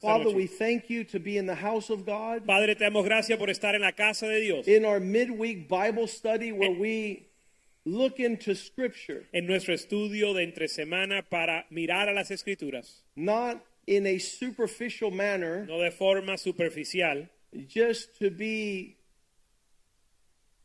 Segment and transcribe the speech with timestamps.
[0.00, 2.46] Father, we thank you to be in the house of God.
[2.46, 4.66] Padre, te damos gracias por estar en la casa de Dios.
[4.66, 7.26] In our midweek Bible study where we
[7.84, 9.26] look into scripture.
[9.34, 13.02] En nuestro estudio de entre semana para mirar a las escrituras.
[13.14, 15.66] Not in a superficial manner.
[15.66, 17.28] No de forma superficial.
[17.68, 18.96] Just to be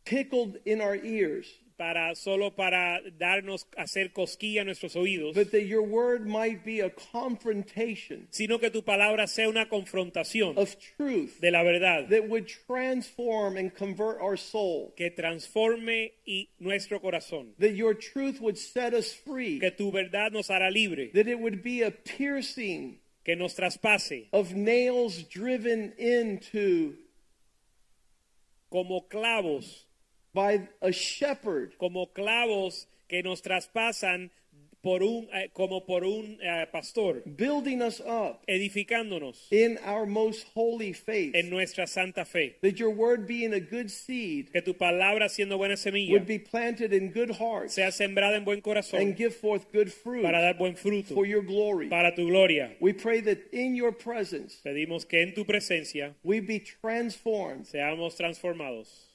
[0.06, 1.48] tickled in our ears.
[1.78, 5.36] Para solo para darnos hacer cosquilla a nuestros oídos.
[5.36, 8.28] But that your word might be a confrontation.
[8.32, 13.58] Sino que tu palabra sea una confrontación of truth de la verdad that would transform
[13.58, 14.94] and convert our soul.
[14.96, 17.54] Que transforme y nuestro corazón.
[17.60, 19.60] That your truth would set us free.
[19.60, 21.12] Que tu verdad nos hará libre.
[21.14, 26.94] That it would be a piercing que nos traspase of nails driven into
[28.70, 29.85] como clavos
[30.36, 31.76] by a shepherd.
[31.80, 34.30] Como clavos que nos traspasan
[34.86, 40.46] por un eh, como por un uh, pastor building us up edificándonos in our most
[40.54, 41.34] holy faith.
[41.34, 42.56] en nuestra santa fe.
[42.62, 46.38] That your word being a good seed que tu palabra siendo buena semilla would be
[46.38, 50.40] planted in good hearts sea sembrada en buen corazón and give forth good fruit para
[50.40, 51.90] dar buen fruto for your glory.
[51.90, 52.76] para tu gloria.
[52.80, 58.16] We pray that in your presence pedimos que en tu presencia we be transformed seamos
[58.16, 59.15] transformados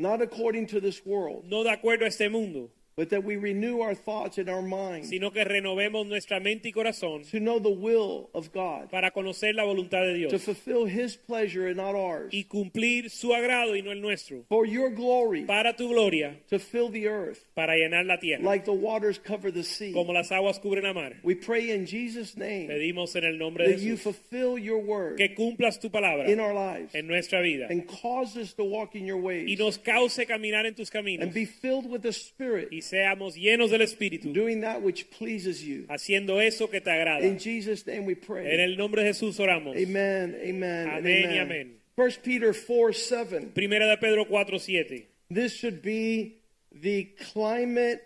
[0.00, 1.44] not according to this world.
[1.44, 2.70] No de acuerdo a este mundo.
[3.00, 5.08] But that we renew our thoughts and our minds.
[5.08, 7.24] Sino que renovemos nuestra mente y corazón.
[7.30, 8.90] To know the will of God.
[8.90, 10.30] Para conocer la voluntad de Dios.
[10.32, 12.30] To fulfill His pleasure and not ours.
[12.30, 14.44] Y cumplir su agrado y no el nuestro.
[14.50, 15.46] For your glory.
[15.46, 16.36] Para tu gloria.
[16.50, 17.42] To fill the earth.
[17.54, 18.44] Para llenar la tierra.
[18.44, 19.94] Like the waters cover the sea.
[19.94, 21.14] Como las aguas cubren la mar.
[21.22, 22.68] We pray in Jesus' name.
[22.68, 23.80] Pedimos en el nombre de Jesús.
[23.80, 25.16] That you fulfill your word.
[25.16, 26.28] Que cumplas tu palabra.
[26.28, 26.94] In our lives.
[26.94, 27.66] En nuestra vida.
[27.70, 29.48] And cause us to walk in your ways.
[29.48, 31.22] Y nos cause caminar en tus caminos.
[31.22, 32.68] And be filled with the Spirit.
[32.70, 34.32] Y seamos llenos del Espíritu.
[34.32, 35.86] Doing that which pleases you.
[35.88, 37.22] Haciendo eso que te agrada.
[37.22, 38.52] In Jesus name we pray.
[38.52, 39.76] En el nombre de Jesús oramos.
[39.76, 40.36] Amen.
[40.42, 40.88] Amen.
[40.88, 41.34] Amén amen.
[41.34, 41.76] y amén.
[41.96, 43.48] 1 Peter 4 7.
[43.54, 45.06] Primera de Pedro 4 7.
[45.30, 46.40] This should be
[46.72, 48.02] the climate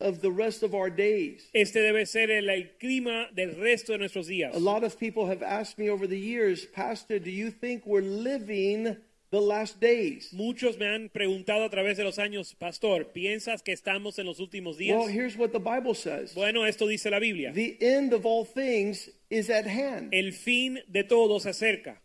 [0.00, 1.48] of the rest of our days.
[1.52, 2.46] Este debe ser el
[2.80, 4.54] clima del resto de nuestros días.
[4.54, 8.00] A lot of people have asked me over the years, Pastor, do you think we're
[8.00, 8.96] living
[9.30, 10.32] the last days.
[10.32, 14.40] Muchos me han preguntado a través de los años, pastor, ¿piensas que estamos en los
[14.40, 14.96] últimos días?
[14.96, 16.34] Well, here's what the Bible says.
[16.34, 17.52] Bueno, esto dice la Biblia.
[17.52, 20.12] The end of all things is at hand.
[20.12, 22.00] El fin de todo se acerca.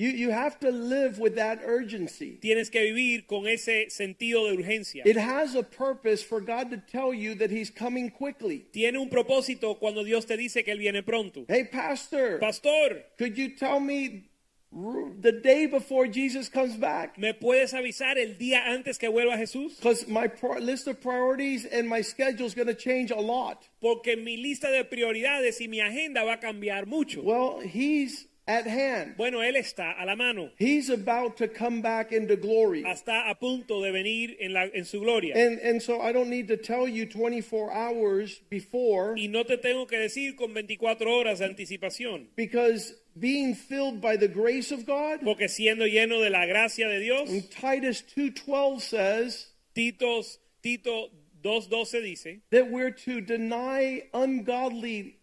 [0.00, 2.38] You, you have to live with that urgency.
[2.40, 5.02] Tienes que vivir con ese sentido de urgencia.
[5.04, 8.64] It has a purpose for God to tell you that He's coming quickly.
[8.72, 11.44] Tiene un propósito cuando Dios te dice que él viene pronto.
[11.48, 12.38] Hey, pastor.
[12.38, 13.02] Pastor.
[13.18, 14.29] Could you tell me
[14.72, 17.18] the day before Jesus comes back.
[17.18, 19.76] ¿Me puedes avisar el día antes que vuelva Jesús?
[19.76, 23.68] Because my list of priorities and my schedule is going to change a lot.
[23.80, 27.22] Porque mi lista de prioridades y mi agenda va a cambiar mucho.
[27.22, 29.16] Well, he's at hand.
[29.16, 30.50] Bueno, él está a la mano.
[30.56, 32.82] He's about to come back into glory.
[32.84, 35.34] Está a punto de venir en, la, en su gloria.
[35.36, 39.14] And, and so I don't need to tell you 24 hours before.
[39.16, 42.28] Y no te tengo que decir con 24 horas de anticipación.
[42.36, 45.20] Because being filled by the grace of God.
[45.22, 47.30] Porque siendo lleno de la gracia de Dios.
[47.30, 49.46] And Titus 2:12 says.
[49.74, 51.10] Titos, Tito
[51.42, 52.40] 2:12 dice.
[52.50, 55.16] That we're to deny ungodly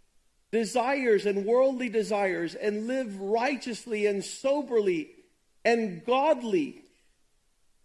[0.52, 5.10] desires and worldly desires and live righteously and soberly
[5.66, 6.82] and godly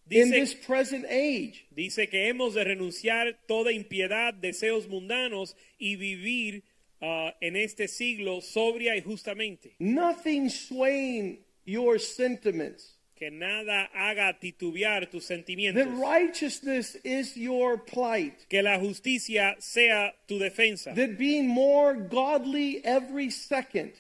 [0.09, 1.67] dice, in this present age.
[1.75, 6.63] Dice que hemos de renunciar toda impiedad, deseos mundanos y vivir
[7.03, 9.75] uh, en este siglo sobria y justamente.
[9.79, 12.97] Nothing swaying your sentiments.
[13.17, 15.85] Que nada haga titubear tus sentimientos.
[15.85, 18.49] That righteousness is your plight.
[18.49, 20.95] Que la justicia sea tu defensa.
[20.95, 23.93] That being more godly every second.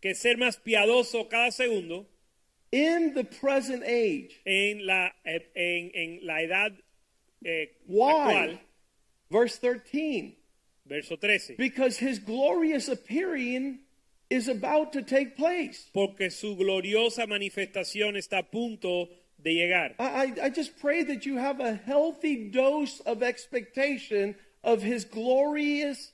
[0.00, 2.06] Que ser más piadoso cada segundo.
[2.72, 4.40] In the present age.
[4.46, 6.72] En la, en, en la edad
[7.44, 8.12] eh, Why?
[8.12, 8.60] actual.
[9.30, 10.39] Verse 13.
[10.90, 11.54] Verso 13.
[11.56, 13.78] Because his glorious appearing
[14.28, 15.88] is about to take place.
[15.94, 19.08] Porque su gloriosa manifestación está a punto
[19.40, 19.94] de llegar.
[20.00, 24.34] I, I just pray that you have a healthy dose of expectation
[24.64, 26.10] of his glorious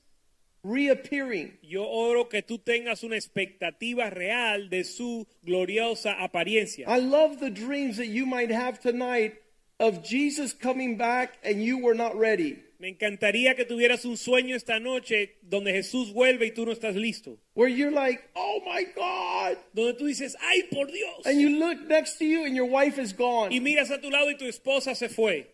[0.63, 1.55] reappearing.
[1.63, 6.85] Yo oro que tú tengas una expectativa real de su gloriosa apariencia.
[6.87, 9.37] I love the dreams that you might have tonight
[9.81, 12.59] of Jesus coming back and you were not ready.
[12.79, 16.95] Me encantaría que tuvieras un sueño esta noche donde Jesús vuelve y tú no estás
[16.95, 17.39] listo.
[17.55, 19.57] Where you're like, oh my God.
[19.73, 21.25] Donde tú dices, ay por Dios.
[21.25, 23.51] And you look next to you and your wife is gone.
[23.51, 25.47] Y miras a tu lado y tu esposa se fue.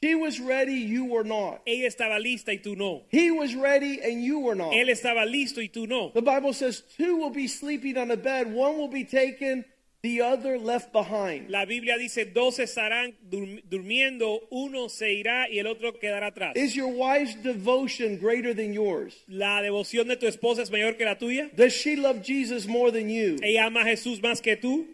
[0.00, 1.60] She was ready, you were not.
[1.66, 3.02] Ella estaba lista y tú no.
[3.08, 4.72] He was ready and you were not.
[4.72, 6.10] Él estaba listo y tú no.
[6.10, 9.64] The Bible says two will be sleeping on a bed, one will be taken,
[10.02, 11.50] the other left behind.
[11.50, 16.56] La Biblia dice, dos estarán dur- durmiendo, uno se irá y el otro quedará atrás.
[16.56, 19.16] Is your wife's devotion greater than yours?
[19.28, 21.50] La devoción de tu esposa es mayor que la tuya.
[21.56, 23.38] Does she love Jesus more than you?
[23.42, 24.86] Ella ama a Jesús más que tú.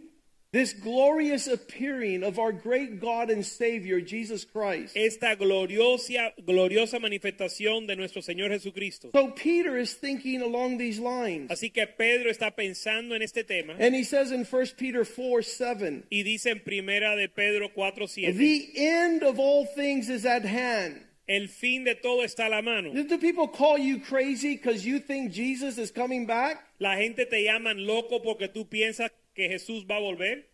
[0.55, 4.97] This glorious appearing of our great God and Savior, Jesus Christ.
[4.97, 9.11] Esta gloriosa, gloriosa manifestación de nuestro Señor Jesucristo.
[9.13, 11.51] So Peter is thinking along these lines.
[11.51, 15.43] Así que Pedro está pensando en este tema And he says in 1 Peter 4
[15.43, 20.45] 7, y dice en primera de Pedro 4:7, the end of all things is at
[20.45, 21.01] hand.
[21.27, 22.93] el fin de todo está a la mano.
[22.93, 26.65] Do people call you crazy because you think Jesus is coming back?
[26.79, 30.45] La gente te llaman loco porque tú piensas que Jesús va a volver.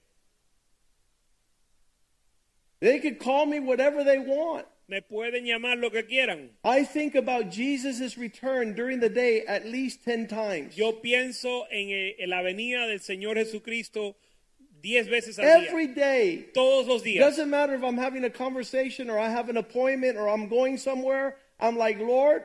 [2.80, 4.66] They could call me whatever they want.
[4.88, 6.50] Me pueden llamar lo que quieran.
[6.64, 10.76] I think about Jesus' return during the day at least 10 times.
[10.76, 14.16] Yo pienso en, en la venida del Señor Jesucristo
[14.82, 15.94] veces al Every día.
[15.94, 16.46] day.
[16.54, 17.20] Todos los días.
[17.20, 20.78] Doesn't matter if I'm having a conversation or I have an appointment or I'm going
[20.78, 21.36] somewhere.
[21.58, 22.42] I'm like, Lord,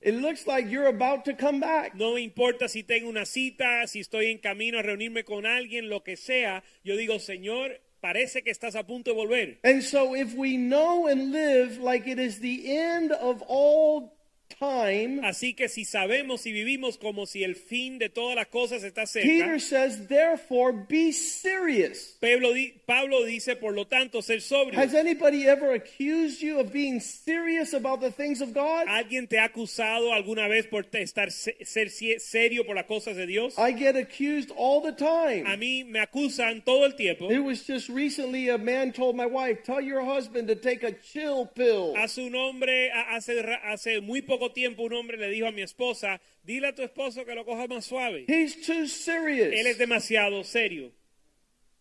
[0.00, 1.94] it looks like you're about to come back.
[1.94, 6.02] No importa si tengo una cita, si estoy en camino a reunirme con alguien, lo
[6.02, 6.62] que sea.
[6.84, 9.58] Yo digo, Señor, parece que estás a punto de volver.
[9.64, 14.15] And so if we know and live like it is the end of all
[14.48, 18.82] time, Así que si sabemos y vivimos como si el fin de todas las cosas
[18.84, 22.16] está cerca, Peter says, therefore be serious.
[22.20, 22.50] Pablo,
[22.86, 24.78] Pablo dice, por lo tanto, ser sobrio.
[24.78, 28.86] Has anybody ever accused you of being serious about the things of God?
[28.88, 31.90] ¿Alguien te ha acusado alguna vez por estar se- ser
[32.20, 33.54] serio por las cosas de Dios?
[33.58, 35.56] I get accused all the A time.
[35.58, 37.30] mí me acusan todo el tiempo.
[37.30, 40.92] It was just recently a man told my wife, tell your husband to take a
[40.92, 41.94] chill pill.
[41.96, 45.62] Hace un hombre, a- hace, hace muy poco tiempo, un hombre le dijo a mi
[45.62, 48.24] esposa, dile a tu esposo que lo coja más suave.
[48.28, 49.78] He's too Él es serious.
[49.78, 50.92] demasiado serio.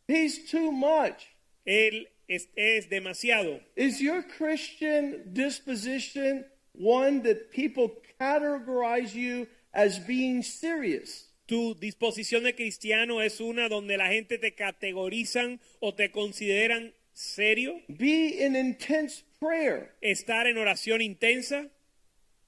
[0.07, 1.27] He's too much.
[1.65, 3.59] Él es, es demasiado.
[3.75, 11.25] Is your Christian disposition one that people categorize you as being serious?
[11.47, 17.81] Tu disposición de cristiano es una donde la gente te categorizan o te consideran serio.
[17.87, 19.91] Be in intense prayer.
[20.01, 21.69] Estar en oración intensa.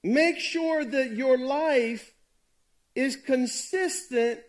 [0.02, 2.14] Make sure that your life
[2.94, 4.40] is consistent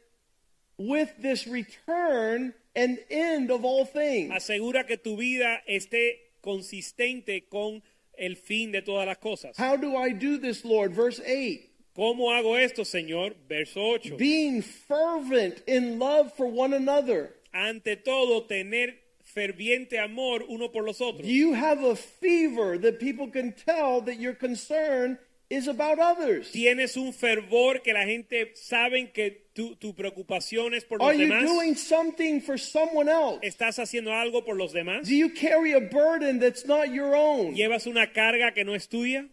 [0.78, 4.32] with this return and end of all things.
[4.32, 7.82] Asegura que tu vida esté consistente con
[8.18, 9.58] el fin de todas las cosas.
[9.58, 10.94] How do I do this, Lord?
[10.94, 11.66] Verse 8.
[11.96, 13.36] ¿Cómo hago esto, Señor?
[13.48, 14.18] Verso 8.
[14.18, 17.36] Being fervent in love for one another.
[17.54, 18.94] Ante todo, tener
[19.36, 21.24] ferviente amor uno por los otros.
[21.24, 25.18] Do you have a fever that people can tell that you're concern
[25.50, 26.52] is about others?
[26.52, 31.18] Tienes un fervor que la gente sabe que tu, tu preocupación es por Are los
[31.18, 31.44] you demás.
[31.44, 33.40] doing something for someone else?
[33.44, 35.08] ¿Estás haciendo algo por los demás?
[35.08, 37.56] Do you carry a burden that's not your own?
[37.56, 39.28] ¿Llevas una carga que no es tuya?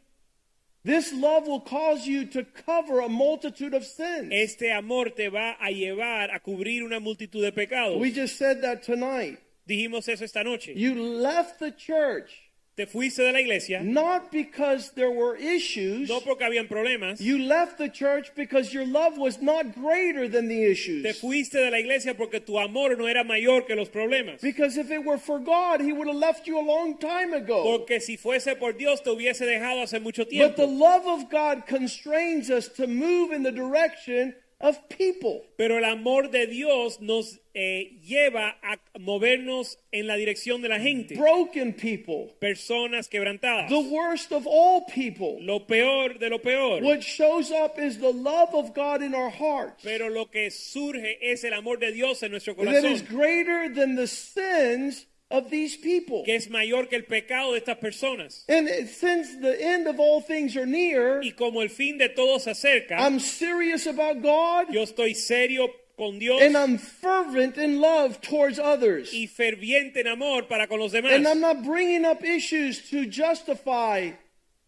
[0.84, 4.28] This love will cause you to cover a multitude of sins.
[4.30, 7.98] Este amor te va a llevar a cubrir una multitud de pecados.
[7.98, 9.38] We just said that tonight.
[9.68, 10.74] Dijimos eso esta noche.
[10.76, 12.30] You left the church
[12.76, 16.10] Te fuiste de la iglesia not because there were issues.
[16.10, 17.18] no porque habían problemas.
[17.20, 21.02] You left the church because your love was not greater than the issues.
[21.02, 24.42] Te fuiste de la iglesia porque tu amor no era mayor que los problemas.
[24.42, 27.62] Because if it were for God, He would have left you a long time ago.
[27.62, 30.48] Porque si fuese por Dios te hubiese dejado hace mucho tiempo.
[30.48, 35.42] But the love of God constrains us to move in the direction of people.
[35.56, 40.78] Pero el amor de Dios nos eh, lleva a movernos en la dirección de la
[40.78, 41.14] gente.
[41.16, 42.34] Broken people.
[42.40, 43.68] Personas quebrantadas.
[43.68, 45.38] The worst of all people.
[45.40, 46.82] Lo peor de lo peor.
[46.82, 49.82] What shows up is the love of God in our hearts.
[49.82, 53.08] Pero lo que surge es el amor de Dios en nuestro That is corazón.
[53.08, 56.22] greater than the sins of these people.
[56.24, 58.44] Que es mayor que el pecado de estas personas.
[58.48, 62.38] And since the end of all things are near, Y como el fin de todo
[62.38, 67.80] se acerca, I'm serious about God yo estoy serio con Dios and I'm fervent in
[67.80, 69.12] love towards others.
[69.12, 71.12] y ferviente en amor para con los demás.
[71.12, 74.10] And I'm not bringing up issues to justify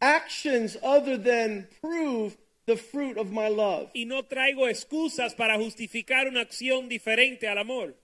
[0.00, 2.36] actions other than prove
[2.66, 3.90] the fruit of my love.
[3.94, 7.94] Y no traigo excusas para justificar una acción diferente al amor.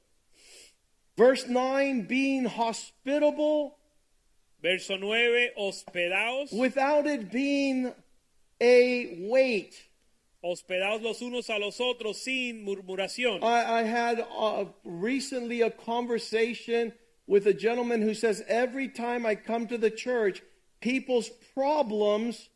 [1.17, 3.77] Verse 9 being hospitable
[4.65, 7.93] Verso 9, hospedaos, without it being
[8.63, 9.75] a weight.
[10.43, 13.43] hospedaos los unos a los otros sin murmuración.
[13.43, 16.95] I, I had uh, recently a conversation
[17.27, 20.41] with a gentleman who says every time I come to the church,
[20.81, 22.49] people's problems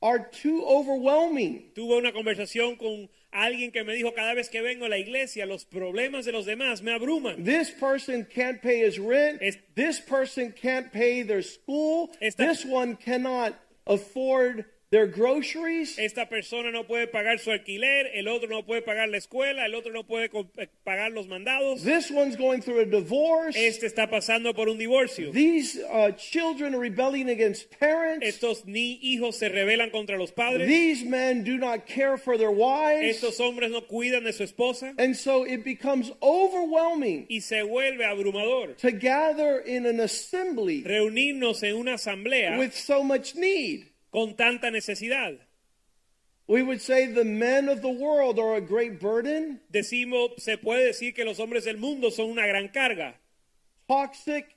[0.00, 1.72] are too overwhelming.
[1.74, 5.46] Tuve una conversación con alguien que me dijo cada vez que vengo a la iglesia,
[5.46, 7.44] los problemas de los demás me abruman.
[7.44, 9.40] This person can't pay his rent.
[9.42, 12.10] Es- this person can't pay their school.
[12.20, 13.54] Esta- this one cannot
[13.86, 15.98] afford their groceries.
[15.98, 19.74] Esta persona no puede pagar su alquiler, el otro no puede pagar la escuela, el
[19.74, 21.82] otro no puede eh, pagar los mandados.
[21.82, 23.54] This one's going through a divorce.
[23.56, 25.30] Este está pasando por un divorcio.
[25.32, 28.26] These uh, children are rebelling against parents.
[28.26, 30.66] Estos ni hijos se rebelan contra los padres.
[30.66, 33.22] These men do not care for their wives.
[33.22, 34.94] Estos hombres no cuidan de su esposa.
[34.98, 38.76] And so it becomes overwhelming Y se vuelve abrumador.
[38.78, 43.87] to gather in an assembly Reunirnos en una asamblea with so much need.
[44.12, 45.38] Con tanta necesidad.
[46.46, 49.60] We would say the men of the world are a great burden.
[49.70, 53.14] Decimos, se puede decir que los hombres del mundo son una gran carga.
[53.86, 54.56] Toxic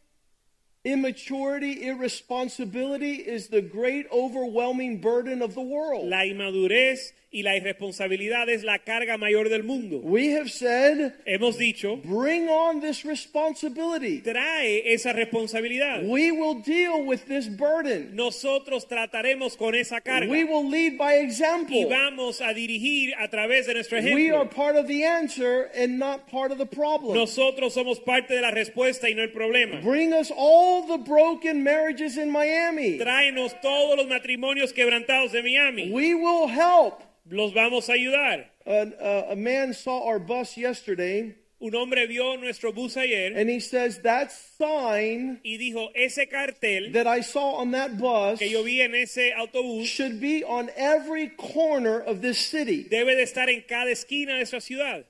[0.86, 6.08] immaturity, irresponsibility is the great overwhelming burden of the world.
[6.08, 10.00] La inmadurez y la irresponsabilidad es la carga mayor del mundo.
[10.04, 14.22] We have said, Hemos dicho, bring on this responsibility.
[14.22, 16.04] trae esa responsabilidad.
[16.04, 18.16] We will deal with this burden.
[18.16, 21.86] Nosotros trataremos con esa carga We will lead by y example.
[21.90, 24.50] vamos a dirigir a través de nuestro We are ejemplo.
[24.56, 27.16] part of the answer and not part of the problem.
[27.18, 29.80] Nosotros somos parte de la respuesta y no el problema.
[29.82, 32.98] Bring us all the broken marriages in Miami.
[32.98, 35.92] Tráenos todos los matrimonios quebrantados de Miami.
[35.92, 37.04] We will help.
[37.30, 38.46] Los vamos a ayudar.
[38.66, 43.48] An- uh, a man saw our bus yesterday Un hombre vio nuestro bus ayer and
[43.48, 48.50] he says, That sign y dijo, ese cartel that I saw on that bus que
[48.50, 52.86] yo vi en ese autobús should be on every corner of this city.
[52.90, 55.06] debe de estar en cada esquina de esa ciudad.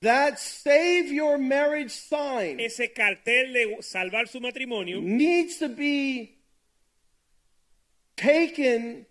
[0.00, 6.37] That save your marriage sign Ese cartel de salvar su matrimonio needs to be
[8.18, 9.06] taken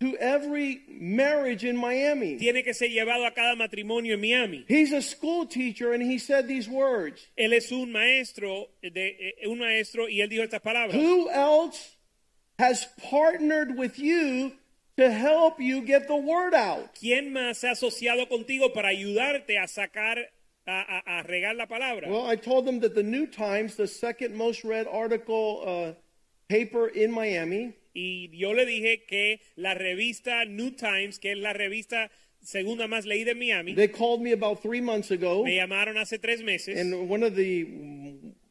[0.00, 2.36] to every marriage in Miami.
[2.36, 4.64] tiene que ser llevado a cada matrimonio en Miami.
[4.68, 7.26] He's a school teacher and he said these words.
[7.38, 10.94] Él es un maestro, de, eh, un maestro y él dijo estas palabras.
[10.94, 11.96] Who else
[12.58, 14.52] has partnered with you
[14.98, 16.94] to help you get the word out?
[16.94, 20.18] ¿Quién más se ha asociado contigo para ayudarte a sacar,
[20.66, 22.06] a, a- a regar la palabra?
[22.10, 25.92] Well, I told them that the New Times, the second most read article uh,
[26.48, 31.54] paper in Miami, Y yo le dije que la revista New Times, que es la
[31.54, 32.10] revista
[32.42, 36.18] segunda más leída en Miami, they called me about three months ago, me llamaron hace
[36.18, 36.78] tres meses.
[36.78, 37.64] And one of the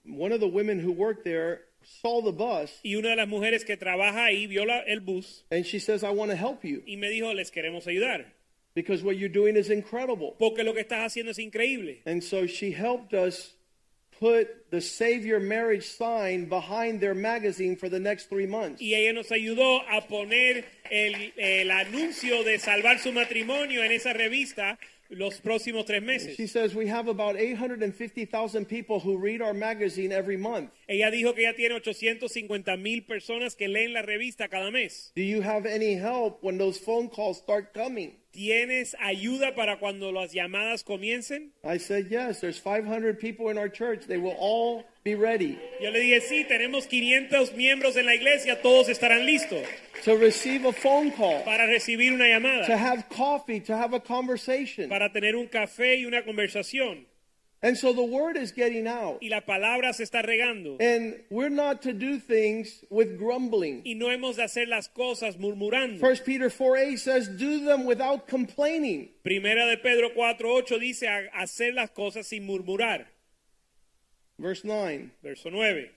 [0.07, 3.63] one of the women who worked there saw the bus, y una de las mujeres
[3.63, 6.81] que trabaja ahí vio la- el bus and she says, "I want to help you.
[6.87, 8.25] y me dijo, les queremos ayudar,
[8.73, 12.01] because what you're doing is incredible." porque lo que estás haciendo es increíble.
[12.05, 13.55] And so she helped us
[14.19, 18.81] put the Save Your Marriage sign behind their magazine for the next three months.
[18.81, 24.13] Y ella nos ayudó a poner el, el anuncio de salvar su matrimonio en esa
[24.13, 24.77] revista
[25.09, 26.35] los próximos tres meses.
[26.35, 30.71] She says we have about 850,000 people who read our magazine every month.
[30.87, 35.11] Ella dijo que ella tiene 850 mil personas que leen la revista cada mes.
[35.15, 38.13] Do you have any help when those phone calls start coming?
[38.35, 41.53] ¿Tienes ayuda para cuando las llamadas comiencen?
[41.63, 44.07] I said, yes, there's 500 people in our church.
[44.07, 48.61] They will all be ready Yo le dije, sí, tenemos 500 miembros en la iglesia,
[48.61, 49.65] todos estarán listos
[50.03, 54.01] to receive a phone call, para recibir una to llamada, have coffee, to have a
[54.01, 54.89] conversation.
[54.89, 57.05] para tener un café y una conversación.
[57.65, 59.23] And so the word is getting out.
[59.23, 60.77] Y la palabra se está regando.
[60.79, 63.81] And we're not to do things with grumbling.
[63.83, 65.99] Y no hemos de hacer las cosas murmurando.
[65.99, 69.09] First Peter 4 8 says, do them without complaining.
[69.25, 73.05] Primera de Pedro 4.8 dice hacer las cosas sin murmurar.
[74.37, 75.09] Verse 9.
[75.23, 75.89] Verso 9.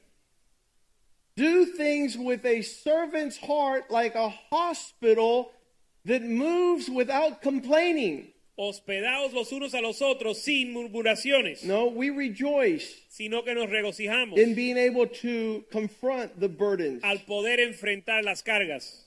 [1.37, 5.53] Do things with a servant's heart like a hospital
[6.07, 8.29] that moves without complaining.
[8.61, 14.37] Hospedaos los unos a los otros sin murmuraciones, No, we rejoice sino que nos regocijamos
[14.37, 17.01] in being able to confront the burdens.
[17.05, 19.05] al poder enfrentar las cargas.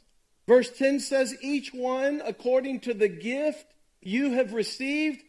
[0.48, 3.66] Verse 10 says, Each one according to the gift
[4.02, 5.22] you have received,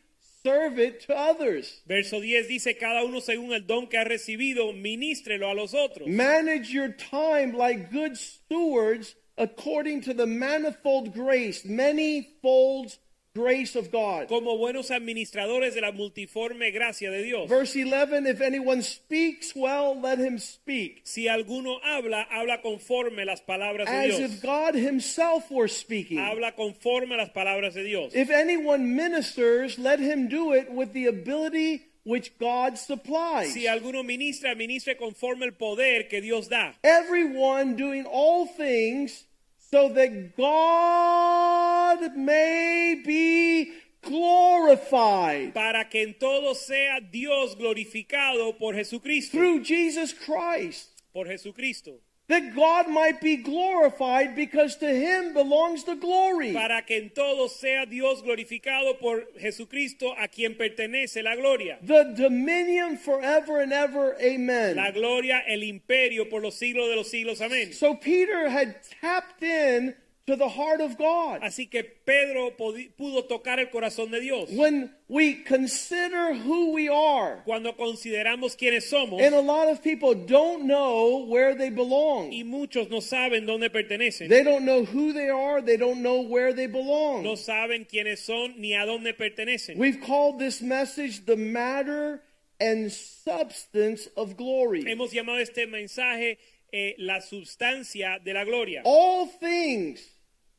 [0.44, 1.80] serve it to others.
[1.88, 6.06] Verso 10 dice, cada uno según el don que ha recibido, ministrelo a los otros.
[6.06, 12.98] Manage your time like good stewards according to the manifold grace, many folds
[13.34, 14.28] grace of God.
[14.28, 17.48] Como buenos administradores de la multiforme gracia de Dios.
[17.48, 21.02] Verse 11 If anyone speaks well, let him speak.
[21.04, 24.20] Si alguno habla, habla conforme las palabras de As Dios.
[24.20, 26.18] if God himself were speaking.
[26.18, 28.14] Habla conforme a las palabras de Dios.
[28.14, 33.52] If anyone ministers, let him do it with the ability which God supplies.
[33.52, 36.74] Si alguno ministra, ministre conforme el poder que Dios da.
[36.82, 39.24] Everyone doing all things
[39.72, 49.30] so that God may be glorified Para que en todo sea Dios glorificado por Jesucristo.
[49.32, 50.90] through Jesus Christ.
[51.14, 52.00] Por Jesucristo.
[52.32, 56.54] That God might be glorified because to him belongs the glory.
[56.54, 61.76] Para que en todo sea Dios glorificado por Jesucristo, a quien pertenece la gloria.
[61.82, 64.16] The dominion forever and ever.
[64.18, 64.76] Amen.
[64.76, 67.42] La gloria, el imperio por los siglos de los siglos.
[67.42, 67.74] Amén.
[67.74, 69.94] So Peter had tapped in
[70.26, 71.40] to the heart of God.
[71.42, 74.50] Así que Pedro pudo tocar el corazón de Dios.
[74.52, 80.14] When we consider who we are, Cuando consideramos quiénes somos, and a lot of people
[80.14, 82.30] don't know where they belong.
[82.32, 86.20] y muchos no saben dónde pertenecen, They don't know who they are, they don't know
[86.20, 87.24] where they belong.
[87.24, 89.76] no saben quiénes son ni a dónde pertenecen.
[89.76, 92.22] We've called this message the matter
[92.60, 94.84] and substance of glory.
[94.84, 96.38] Hemos llamado este mensaje
[96.72, 98.82] eh, la sustancia de la gloria.
[98.84, 100.00] All things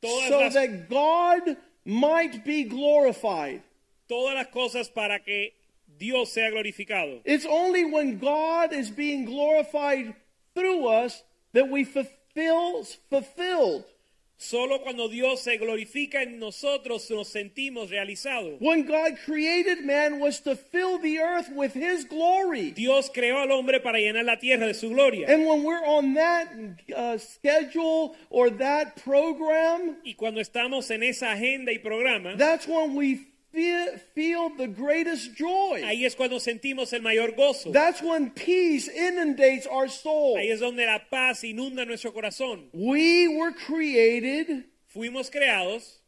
[0.09, 3.61] so las- that God might be glorified.
[4.09, 5.53] Todas las cosas para que
[5.97, 7.21] Dios sea glorificado.
[7.25, 10.13] It's only when God is being glorified
[10.55, 13.85] through us that we fulfill fulfilled.
[14.43, 18.59] Solo cuando Dios se glorifica en nosotros nos sentimos realizados.
[18.59, 22.71] When God created man was to fill the earth with his glory.
[22.71, 25.31] Dios creó al hombre para llenar la tierra de su gloria.
[25.31, 26.49] And when we're on that
[26.93, 32.95] uh, schedule or that program, Y cuando estamos en esa agenda y programa, that's when
[32.95, 35.81] we feel, feel the greatest joy.
[35.83, 37.71] ahí es cuando sentimos el mayor gozo.
[37.71, 40.37] That's when peace inundates our soul.
[40.37, 42.69] Ahí es donde la paz inunda nuestro corazón.
[42.73, 46.02] We were created Fuimos creados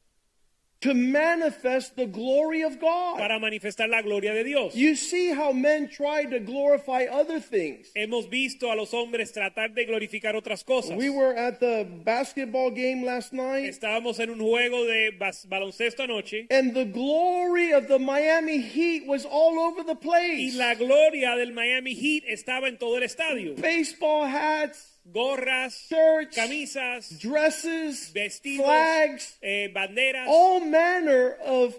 [0.86, 3.18] to manifest the glory of God.
[3.18, 4.76] para manifestar la gloria de Dios.
[4.76, 7.88] You see how men try to glorify other things.
[7.96, 10.98] Hemos visto a los hombres tratar de glorificar otras cosas.
[10.98, 15.12] We were at the basketball game last night, Estábamos en un juego de
[15.50, 20.54] baloncesto anoche and the glory of the Miami Heat was all over the place.
[20.54, 23.56] y la gloria del Miami Heat estaba en todo el estadio.
[23.56, 31.78] Baseball hats, Gorras, shirts, camisas, dresses, vestidos, flags, eh, banderas, all manner of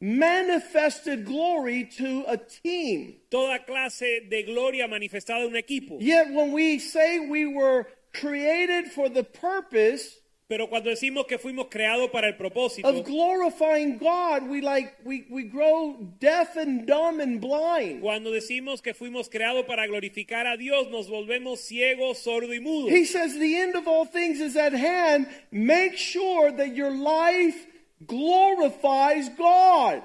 [0.00, 3.16] manifested glory to a team.
[3.30, 5.98] toda clase de gloria manifestada en un equipo.
[6.00, 11.68] Yet when we say we were created for the purpose Pero cuando decimos que fuimos
[11.70, 17.20] creados para el propósito of glorifying God, we like we, we grow deaf and dumb
[17.20, 18.02] and blind.
[18.02, 22.90] Cuando decimos que fuimos creados para glorificar a Dios, nos volvemos ciegos, sordos y mudos.
[22.90, 25.28] He says the end of all things is at hand.
[25.50, 27.66] Make sure that your life
[28.06, 30.02] glorifies God.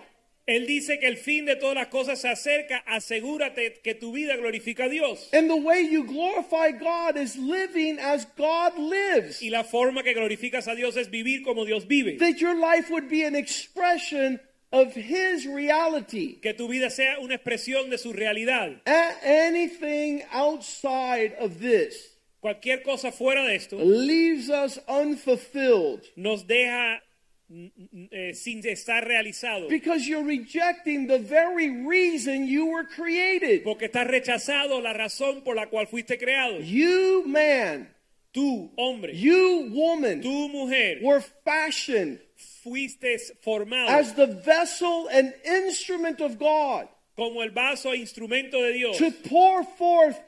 [0.50, 2.80] Él dice que el fin de todas las cosas se acerca.
[2.88, 5.30] Asegúrate que tu vida glorifica a Dios.
[5.32, 9.44] And the way you glorify God is living as God lives.
[9.44, 12.18] Y la forma que glorificas a Dios es vivir como Dios vive.
[12.18, 14.40] That your life would be an expression
[14.72, 16.40] of His reality.
[16.42, 18.82] Que tu vida sea una expresión de su realidad.
[19.24, 27.02] Anything outside of this Cualquier cosa fuera de esto leaves us unfulfilled nos deja
[27.50, 29.68] eh, sin estar realizado.
[29.70, 33.64] because you're rejecting the very reason you were created.
[33.64, 36.60] Porque estás rechazado la razón por la cual fuiste creado.
[36.62, 37.90] You, man,
[38.32, 42.20] Tú, hombre, you, woman, tú, mujer, were fashioned
[42.64, 48.74] fuiste formado as the vessel and instrument of God como el vaso e instrumento de
[48.74, 50.20] Dios to pour forth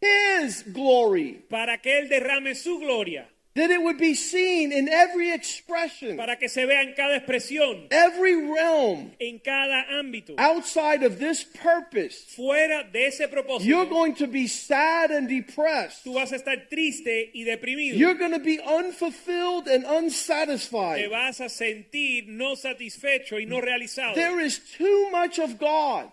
[0.00, 5.32] His glory, para que Él derrame su gloria, that it would be seen in every
[5.32, 10.34] expression, para que se vea en cada expresión, every realm en cada ámbito.
[10.38, 12.24] outside of this purpose.
[12.36, 13.64] Fuera de ese propósito.
[13.64, 16.04] You're going to be sad and depressed.
[16.04, 17.96] tú vas a estar triste y deprimido.
[17.96, 21.02] You're going to be unfulfilled and unsatisfied.
[21.02, 24.14] Te vas a sentir no satisfecho y no realizado.
[24.14, 26.10] There is too much of God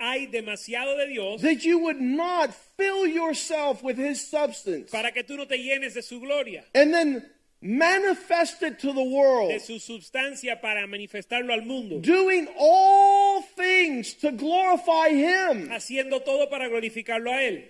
[0.00, 4.90] Hay demasiado de Dios that you would not fill yourself with His substance.
[4.90, 6.64] para que tú no te llenes de su gloria.
[6.74, 7.24] And then
[7.60, 14.14] manifest it to the world, de su sustancia para manifestarlo al mundo, doing all things
[14.14, 17.68] to glorify Him, haciendo todo para glorificarlo a Él,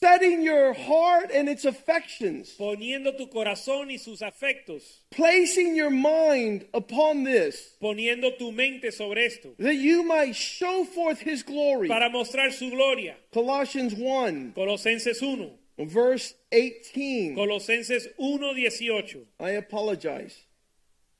[0.00, 6.66] setting your heart and its affections, poniendo tu corazón y sus afectos, placing your mind
[6.72, 11.88] upon this, poniendo tu mente sobre esto, that you might show forth His glory.
[11.88, 13.16] para mostrar su gloria.
[13.32, 17.34] Colossians 1, Colosenses 1, verse 18.
[17.34, 19.26] Colosenses 1:18.
[19.40, 20.36] I apologize.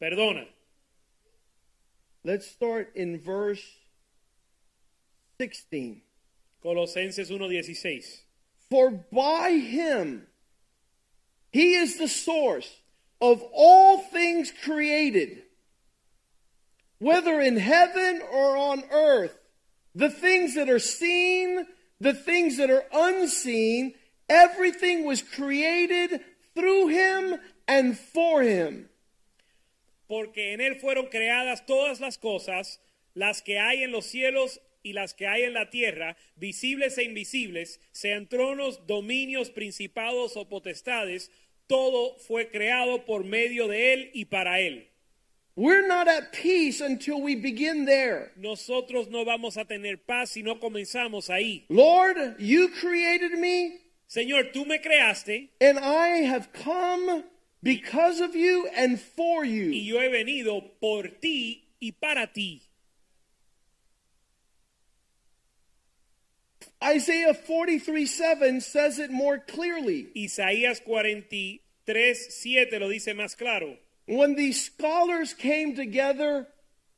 [0.00, 0.46] Perdona.
[2.24, 3.62] Let's start in verse
[5.40, 6.02] 16.
[6.62, 8.27] Colosenses 1:16.
[8.70, 10.26] For by him
[11.50, 12.70] he is the source
[13.20, 15.42] of all things created,
[16.98, 19.37] whether in heaven or on earth,
[19.94, 21.66] the things that are seen,
[22.00, 23.94] the things that are unseen,
[24.28, 26.20] everything was created
[26.54, 28.88] through him and for him.
[30.09, 32.78] Porque en él fueron creadas todas las cosas,
[33.14, 37.05] las que hay en los cielos y las que hay en la tierra, visibles e
[37.05, 41.31] invisibles, sean tronos, dominios, principados o potestades,
[41.66, 44.88] todo fue creado por medio de él y para él.
[45.55, 48.31] We're not at peace until we begin there.
[48.37, 51.64] Nosotros no vamos a tener paz si no comenzamos ahí.
[51.68, 57.24] Lord, you created me, Señor, tú me creaste and I have come
[57.62, 59.72] because of you and for y you.
[59.72, 62.62] yo he venido por ti y para ti.
[66.82, 70.08] Isaiah 43 7 says it more clearly.
[70.16, 71.60] Isaías 43,
[72.30, 73.76] 7 lo dice más claro.
[74.06, 76.46] When these scholars came together,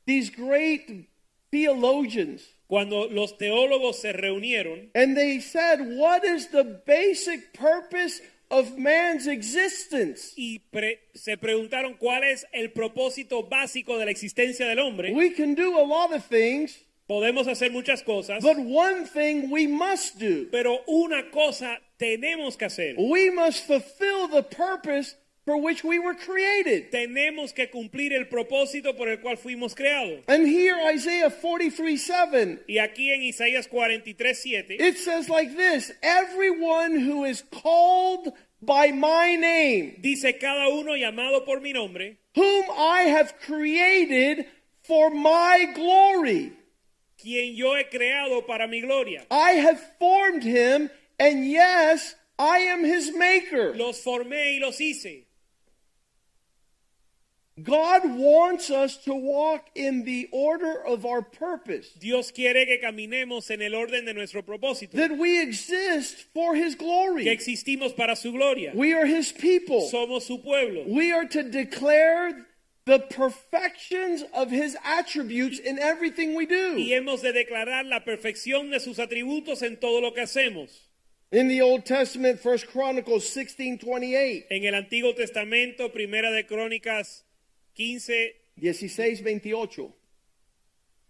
[0.07, 1.09] these great
[1.51, 8.77] theologians, Cuando los teólogos se reunieron and they said, What is the basic purpose of
[8.79, 10.35] man's existence?
[10.37, 15.31] y pre- se preguntaron cuál es el propósito básico de la existencia del hombre, We
[15.31, 16.79] can do a lot of things,
[17.11, 20.47] podemos hacer muchas cosas, but one thing we must do.
[20.53, 22.95] pero una cosa tenemos que hacer.
[22.97, 26.93] We must fulfill the purpose for which we were created.
[26.93, 30.23] Tenemos que cumplir el propósito por el cual fuimos creados.
[30.29, 35.91] And here, Isaiah 43 7, Y aquí en Isaías 43, 7, it says like this
[36.05, 42.67] Everyone who is called by my name, dice cada uno llamado por mi nombre, whom
[42.71, 44.47] I have created
[44.85, 46.53] for my glory.
[47.21, 49.25] Quien yo he creado para mi gloria.
[49.31, 53.75] I have formed him, and yes, I am his maker.
[53.77, 55.27] Los formé y los hice.
[57.63, 63.51] God wants us to walk in the order of our purpose, Dios quiere que caminemos
[63.51, 67.25] en el orden de nuestro propósito, that we exist for his glory.
[67.25, 68.73] que existimos para su gloria.
[68.75, 69.89] We are his people.
[69.93, 70.85] Somos su pueblo.
[70.87, 72.47] We are to declare
[72.87, 76.77] the perfections of his attributes in everything we Y do.
[76.79, 80.71] hemos de declarar la perfección de sus atributos en todo lo que hacemos.
[81.33, 87.23] In the Old Testament, 1 Chronicles 16:28, En el Antiguo Testamento, Primera de Crónicas
[87.77, 89.93] 15, 16:28.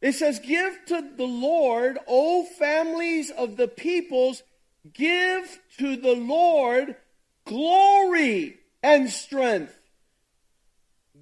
[0.02, 4.42] It says, "Give to the Lord, O families of the peoples,
[4.92, 6.96] give to the Lord
[7.46, 9.79] glory and strength."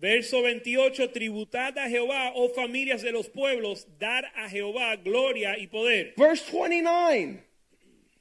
[0.01, 5.67] Verso 28, tributad a Jehová, oh familias de los pueblos, dar a Jehová gloria y
[5.67, 6.15] poder.
[6.17, 7.43] Verse 29.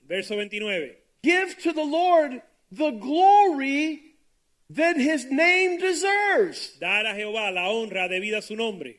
[0.08, 4.02] Verso 29, Give to the Lord the glory
[4.70, 6.78] that his name deserves.
[6.80, 8.96] dar a Jehová la honra debida a su nombre.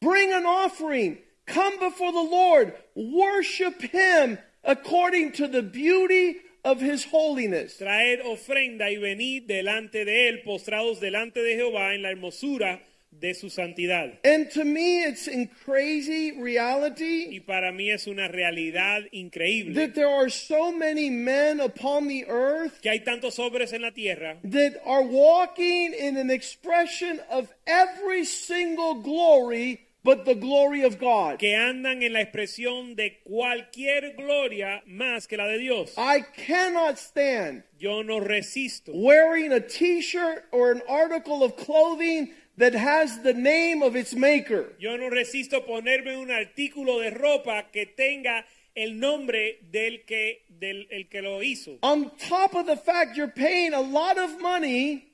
[0.00, 1.18] Bring an offering.
[1.46, 2.74] Come before the Lord.
[2.94, 7.78] Worship him according to the beauty of his holiness.
[7.78, 13.34] Traed ofrenda y venid delante de él, postrados delante de Jehová en la hermosura de
[13.34, 14.18] su santidad.
[14.24, 19.94] And to me, it's in crazy Y reality para mí es una realidad increíble that
[19.94, 24.36] there are so many men upon the earth que hay tantos hombres en la tierra
[24.44, 31.38] that are walking in an expression of every single glory but the glory of God.
[31.38, 35.92] que andan en la expresión de cualquier gloria más que la de Dios.
[35.98, 42.30] I cannot stand Yo no resisto wearing a t shirt or an article of clothing
[42.56, 44.72] that has the name of its maker.
[44.78, 50.86] Yo no resisto ponerme un artículo de ropa que tenga el nombre del que, del
[50.90, 51.78] el que lo hizo.
[51.82, 55.07] On top of the fact you're paying a lot of money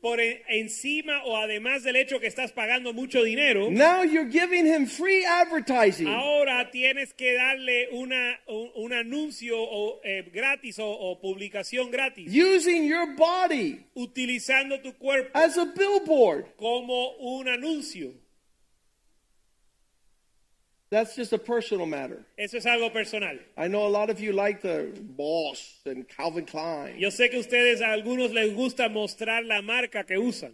[0.00, 4.66] por en- encima o además del hecho que estás pagando mucho dinero, now you're giving
[4.66, 6.06] him free advertising.
[6.06, 12.32] ahora tienes que darle una, un, un anuncio o, eh, gratis o, o publicación gratis,
[12.34, 16.46] Using your body utilizando tu cuerpo as a billboard.
[16.56, 18.12] como un anuncio.
[20.90, 22.24] That's just a personal matter.
[22.36, 23.38] Eso es algo personal.
[23.56, 26.96] I know a lot of you like the Boss and Calvin Klein.
[26.98, 30.52] Yo sé que ustedes a algunos les gusta mostrar la marca que usan,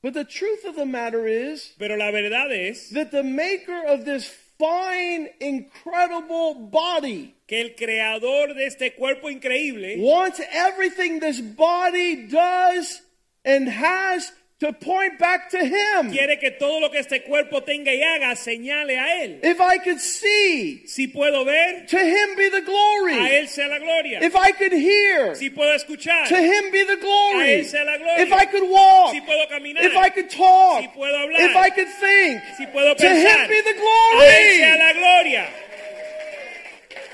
[0.00, 4.04] But the truth of the matter is pero la verdad es that the maker of
[4.04, 12.26] this fine, incredible body que el creador de este cuerpo increíble wants everything this body
[12.28, 13.00] does
[13.44, 16.10] and has to point back to him.
[16.10, 19.38] quiere que todo lo que este cuerpo tenga y haga señale a él.
[19.44, 23.14] If I could see, Si puedo ver, to him be the a glory.
[23.14, 24.18] él sea la gloria.
[24.20, 27.48] If I could hear, Si puedo escuchar, to him be the A glory.
[27.60, 28.22] él sea la gloria.
[28.24, 31.40] If I could walk, si puedo caminar, if I could talk, Si puedo hablar.
[31.40, 34.78] if I could think, si puedo to him pensar, be the a él sea glory.
[34.78, 35.48] la gloria.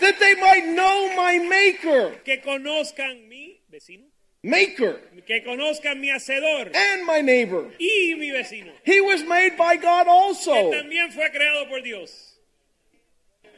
[0.01, 4.05] That they might know my maker, Que conozcan mi vecino,
[4.45, 7.71] maker, que conozcan mi hacedor and my neighbor.
[7.81, 10.53] y mi vecino, He was made by God also.
[10.71, 12.31] también fue creado por Dios.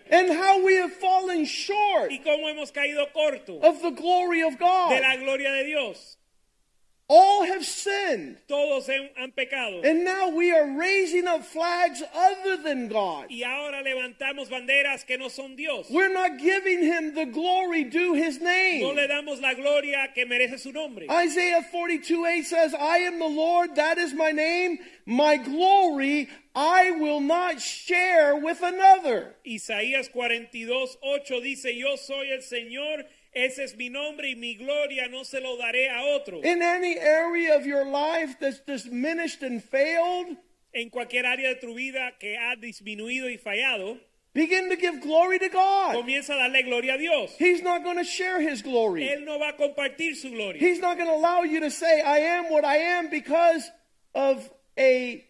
[0.09, 4.53] And how we have fallen short Y cómo hemos caído corto of the glory of
[4.53, 5.01] de God.
[5.01, 6.17] la gloria de Dios.
[7.09, 8.39] All have sinned.
[8.49, 9.81] Todos han, pecado.
[9.85, 13.27] And now we are raising up flags other than God.
[13.31, 15.87] Y ahora levantamos banderas que no son Dios.
[15.89, 18.83] We're not giving him the glory due his name.
[18.83, 21.07] No le damos la gloria que merece su nombre.
[21.09, 24.79] Isaiah 42 8 says, I am the Lord, that is my name.
[25.07, 29.37] My glory I will not share with another.
[29.47, 33.05] Isaías 42, 8 dice, yo soy el Señor,
[33.37, 36.41] ese es mi nombre y mi gloria no se lo daré a otro.
[36.43, 40.37] In any area of your life that's diminished and failed,
[40.73, 43.99] En cualquier área de tu vida que ha disminuido y fallado,
[44.35, 45.95] begin to give glory to God.
[45.95, 47.35] comienza a darle gloria a Dios.
[47.39, 49.09] He's not going to share his glory.
[49.09, 50.61] Él no va a compartir su gloria.
[50.61, 53.71] He's not going to allow you to say, I am what I am because
[54.15, 55.25] of a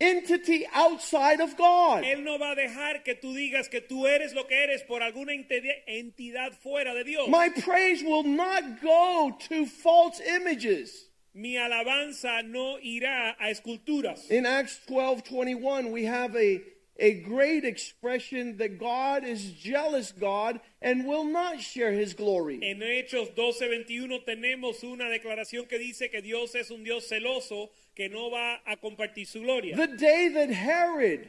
[0.00, 2.02] entity outside of God.
[2.04, 5.02] Él no va a dejar que tú digas que tú eres lo que eres por
[5.02, 7.28] alguna entidad- fuera de Dios.
[7.28, 11.08] My praise will not go to false images.
[11.34, 14.30] Mi alabanza no irá a esculturas.
[14.30, 16.60] In Acts 12:21 we have a,
[16.98, 22.58] a great expression that God is jealous God and will not share his glory.
[22.62, 28.08] En Hechos 12:21 tenemos una declaración que dice que Dios es un Dios celoso que
[28.08, 29.76] no va a compartir su gloria.
[29.76, 31.28] The day that Herod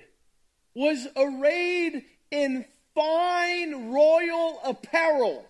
[0.74, 5.46] was arrayed in fine royal apparel,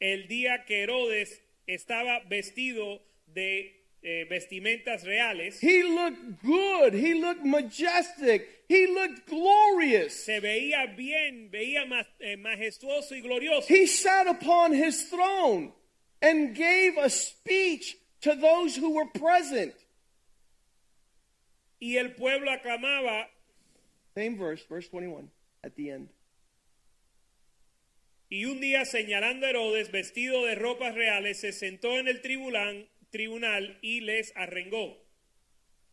[0.00, 7.44] El día que Herodes estaba vestido de eh, vestimentas reales, he looked good, he looked
[7.44, 10.24] majestic, he looked glorious.
[10.24, 11.84] se veía bien, veía
[12.20, 13.66] eh, majestuoso y glorioso.
[13.66, 15.72] He sat upon his throne
[16.20, 19.74] and gave a speech to those who were present.
[21.78, 23.28] Y el pueblo aclamaba
[24.14, 25.30] Same verse, verse 21
[25.62, 26.08] at the end.
[28.28, 32.88] Y un día señalando a Herodes vestido de ropas reales, se sentó en el tribunal,
[33.10, 34.96] tribunal y les arrengó.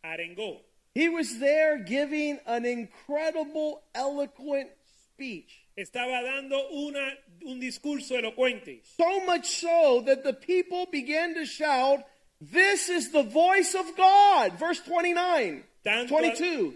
[0.02, 0.62] Arengó.
[0.94, 4.70] He was there giving an incredible, eloquent
[5.12, 5.66] speech.
[5.76, 8.82] Estaba dando una, un discurso elocuente.
[8.96, 12.04] So much so that the people began to shout,
[12.40, 14.58] This is the voice of God.
[14.58, 16.74] Verse 29, Tanto, 22.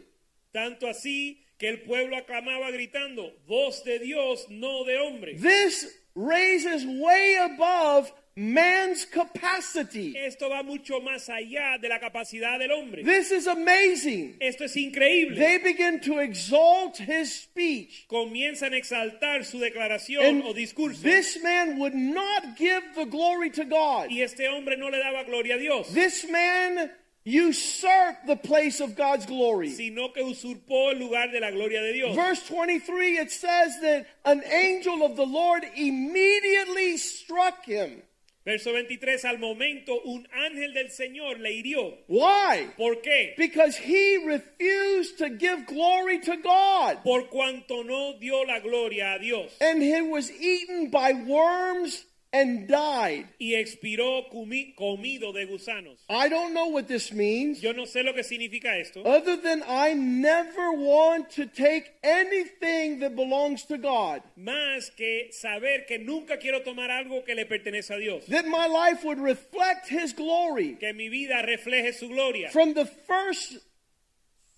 [0.52, 5.34] tanto así que el pueblo aclamaba gritando, voz de Dios, no de hombre.
[5.34, 10.14] This raises way above man's capacity.
[10.16, 13.02] Esto va mucho más allá de la capacidad del hombre.
[13.02, 14.36] This is amazing.
[14.40, 15.36] Esto es increíble.
[15.36, 18.06] They begin to exalt his speech.
[18.08, 21.02] Comienzan a exaltar su declaración And o discurso.
[21.02, 24.10] this man would not give the glory to God.
[24.10, 25.92] y este hombre no le daba gloria a Dios.
[25.92, 26.92] This man
[27.28, 29.70] usurped the place of God's glory.
[29.70, 32.16] sino que usurpó el lugar de la gloria de Dios.
[32.16, 38.02] Verse 23, it says that an angel of the Lord immediately struck him.
[38.48, 41.98] Verso 23, al momento un ángel del Señor le hirió.
[42.06, 42.68] Why?
[42.78, 43.34] ¿Por qué?
[43.36, 47.04] Because he refused to give glory to God.
[47.04, 49.50] Por cuanto no dio la gloria a Dios.
[49.60, 53.26] And he was eaten by worms and died.
[53.40, 55.98] y expiró comi- comido de gusanos.
[56.10, 57.60] I don't know what this means.
[57.62, 63.00] Yo no sé lo que significa esto, Other than I never want to take anything
[63.00, 64.22] that belongs to God.
[64.36, 68.26] más que saber que nunca quiero tomar algo que le pertenece a Dios.
[68.26, 70.76] That my life would reflect His glory.
[70.78, 72.50] Que mi vida refleje su gloria.
[72.50, 73.58] From the first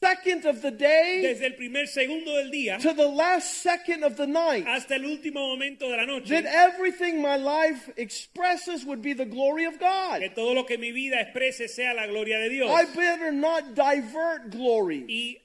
[0.01, 4.17] second of the day Desde el primer segundo del día to the last second of
[4.17, 4.65] the night.
[4.67, 6.29] hasta el último momento de la noche.
[6.29, 10.21] That everything my life expresses would be the glory of God.
[10.21, 12.71] Que todo lo que mi vida exprese sea la gloria de Dios.
[12.71, 15.05] I better not divert glory.
[15.09, 15.37] Y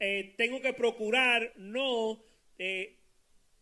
[0.00, 2.18] eh, tengo que procurar no
[2.58, 2.96] eh,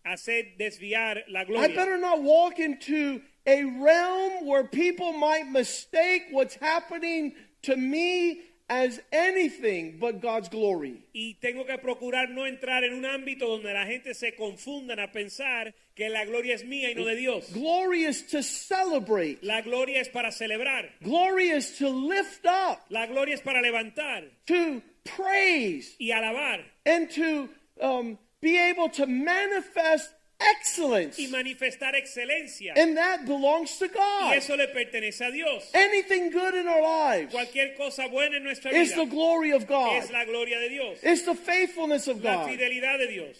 [0.05, 6.55] hacer desviar la I better not walk into a realm where people might mistake what's
[6.57, 11.03] happening to me as anything but God's glory.
[11.15, 15.11] Y tengo que procurar no entrar en un ámbito donde la gente se confundan a
[15.11, 17.51] pensar que la gloria es mía y no de Dios.
[17.53, 19.39] Glory is to celebrate.
[19.43, 20.91] La gloria es para celebrar.
[21.03, 27.11] Glory is to lift up, La gloria es para levantar to praise, y alabar and
[27.11, 27.49] to
[27.81, 31.19] um, be able to manifest excellence.
[31.19, 32.73] y manifestar excelencia.
[32.77, 34.35] And that belongs to Y God.
[34.37, 35.71] eso le pertenece a Dios.
[35.75, 40.03] Anything good in our lives Cualquier cosa buena en nuestra is the glory of God.
[40.03, 40.99] es la gloria de Dios.
[41.03, 42.51] It's the faithfulness of La God.
[42.51, 43.37] fidelidad de Dios.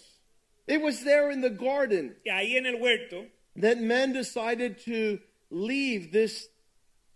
[0.67, 5.19] It was there in the garden Y ahí en el huerto, that men decided to
[5.51, 6.49] leave this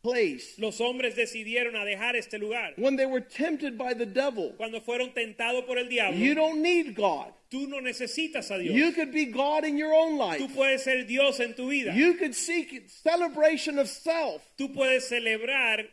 [0.03, 2.73] place los hombres decidieron a dejar este lugar.
[2.77, 4.53] when they were tempted by the devil.
[4.57, 7.33] Cuando fueron tentados por el diablo, You don't need God.
[7.51, 8.75] tú no necesitas a Dios.
[8.75, 10.38] You could be God in your own life.
[10.41, 11.95] Tú puedes ser Dios en tu vida.
[11.95, 15.87] You could seek celebration of self Tú puedes celebrar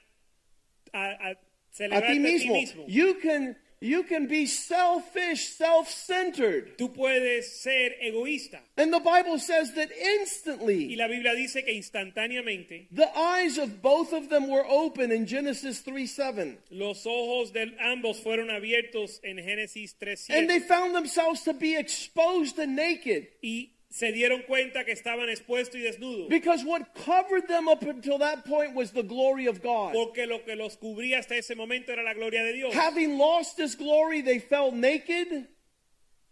[0.94, 1.36] a,
[1.78, 2.54] ti mismo.
[2.54, 2.86] mismo.
[2.88, 6.78] You can you can be selfish, self-centered.
[6.78, 8.60] Tú puedes ser egoísta.
[8.78, 10.90] And the Bible says that instantly.
[10.90, 15.26] Y la Biblia dice que instantáneamente the eyes of both of them were open in
[15.26, 16.58] Genesis 3 7.
[16.72, 19.96] los ojos de ambos fueron abiertos en Génesis
[20.30, 23.28] And they found themselves to be exposed and naked.
[23.42, 26.30] y se dieron cuenta que estaban expuestos y desnudos.
[26.30, 29.94] Because what covered them up until that point was the glory of God.
[29.94, 32.74] Porque lo que los cubría hasta ese momento era la gloria de Dios.
[32.74, 35.48] Having lost this glory, they fell naked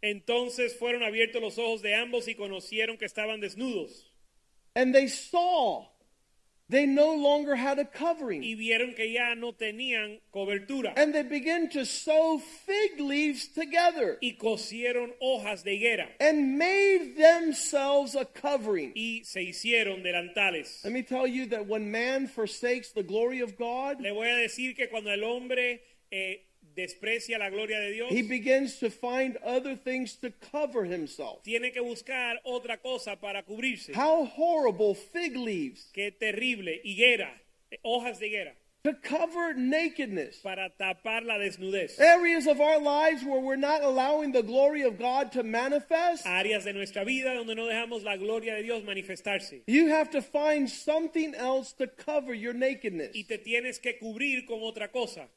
[0.03, 4.05] Entonces fueron abiertos los ojos de ambos y conocieron que estaban desnudos.
[4.75, 5.87] and they saw
[6.69, 8.43] they no longer had a covering.
[8.43, 10.93] Y vieron que ya no tenían cobertura.
[10.97, 16.07] And they began to sew fig leaves together Y cosieron hojas de higuera.
[16.19, 18.91] and made themselves a covering.
[18.95, 20.83] Y se hicieron delantales.
[20.83, 24.35] Let me tell you that when man forsakes the glory of God, Le voy a
[24.47, 26.41] decir que cuando el hombre eh,
[26.77, 31.43] desprecia la gloria de Dios, he begins to find other things to cover himself.
[31.43, 33.93] tiene que buscar otra cosa para cubrirse.
[33.93, 36.79] How horrible fig leaves Qué terrible.
[36.85, 37.33] Higuera,
[37.83, 40.37] hojas de higuera, to cover nakedness.
[40.37, 41.99] para tapar la desnudez.
[41.99, 46.25] Areas of our lives where we're not allowing the glory of God to manifest.
[46.25, 49.63] Áreas de nuestra vida donde no dejamos la gloria de Dios manifestarse.
[49.67, 53.13] You have to find something else to cover your nakedness.
[53.15, 55.27] Y te tienes que cubrir con otra cosa.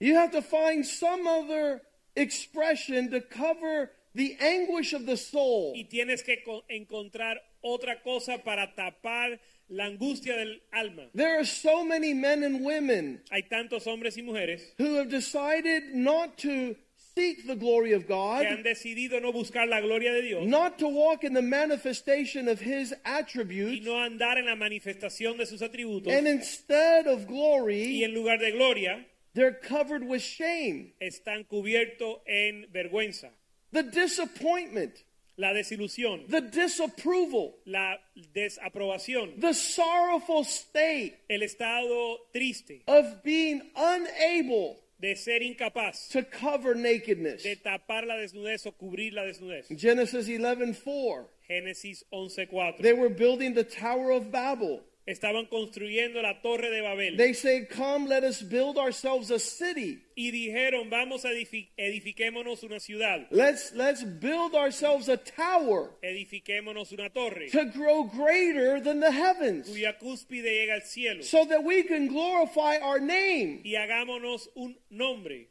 [0.00, 1.80] You have to find some other
[2.14, 5.72] expression to cover the anguish of the soul.
[5.76, 11.02] Y tienes que co- encontrar otra cosa para tapar la angustia del alma.
[11.14, 15.94] There are so many men and women Hay tantos hombres y mujeres who have decided
[15.94, 16.76] not to
[17.14, 20.78] seek the glory of que han God, decidido no buscar la gloria de Dios not
[20.78, 25.46] to walk in the manifestation of His y attributes, no andar en la manifestación de
[25.46, 26.12] sus atributos.
[26.12, 29.04] and instead of Y glory, en lugar de gloria,
[29.36, 33.28] they're covered with shame, están cubiertos en vergüenza.
[33.70, 35.04] the disappointment,
[35.38, 37.96] La desilusión, the disapproval, la
[38.34, 46.74] desaprobación, the sorrowful state el estado triste of being unable de ser incapaz to cover
[46.74, 47.42] nakedness.
[47.42, 49.66] de tapar la desnudez o cubrir la desnudez.
[49.78, 51.26] Genesis 11:4.
[51.50, 52.78] Génesis 11:4.
[52.80, 54.82] They were building the Tower of Babel.
[55.06, 57.16] Estaban construyendo la torre de Babel.
[57.16, 60.02] They say, "Come, let us build ourselves a city.
[60.16, 66.90] y dijeron, vamos a edifi- edifiquémonos una ciudad, Let's let's build ourselves a tower edifiquémonos
[66.90, 71.22] una torre to grow greater than the heavens, cuya cúspide llega al cielo.
[71.22, 75.46] so that we can glorify our name, y hagámonos un nombre.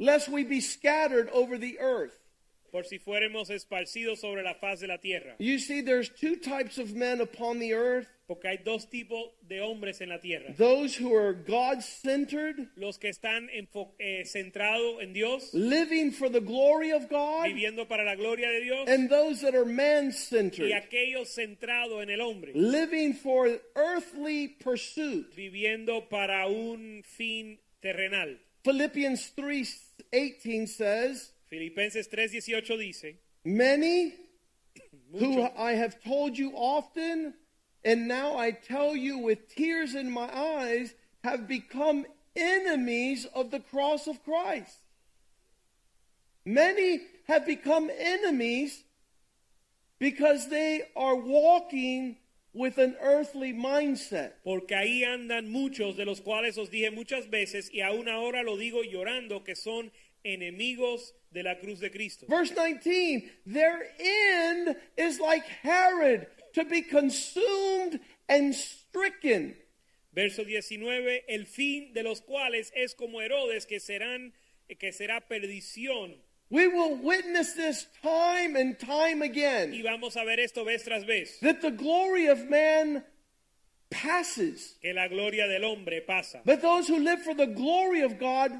[0.00, 2.18] Lest we be scattered over the earth."
[2.70, 5.36] Por si fuéramos esparcidos sobre la faz de la tierra.
[5.38, 9.62] You see, there's two types of men upon the earth Porque hay dos tipos de
[9.62, 10.52] hombres en la tierra.
[10.58, 16.40] those who are God centered, Los que están eh, centrados en Dios, living for the
[16.40, 20.72] glory of God, viviendo para la gloria de Dios, and those that are man-centered, y
[20.74, 25.34] aquellos centrados en el hombre, living for earthly pursuit.
[25.34, 28.38] viviendo para un fin terrenal.
[28.62, 34.14] Philippians 3:18 says, Filipenses 3:18 dice, Many
[35.12, 37.34] who I have told you often,
[37.84, 40.94] and now I tell you with tears in my eyes,
[41.24, 44.78] have become enemies of the cross of Christ.
[46.44, 48.84] Many have become enemies
[49.98, 52.16] because they are walking
[52.54, 54.32] with an earthly mindset.
[54.44, 58.56] porque ahí andan muchos de los cuales os dije muchas veces y aún ahora lo
[58.56, 62.26] digo llorando que son enemigos de la cruz de Cristo.
[62.28, 69.54] Verse 19, their end is like Herod to be consumed and stricken.
[70.14, 74.32] Verso 19, el fin de los cuales es como Herodes que serán
[74.78, 76.14] que será perdición
[76.50, 79.72] We will witness this time and time again.
[79.72, 83.04] y vamos a ver esto vez tras vez that the glory of man
[83.90, 86.40] passes, que la gloria del hombre pasa.
[86.44, 88.52] but those who live for the glory of God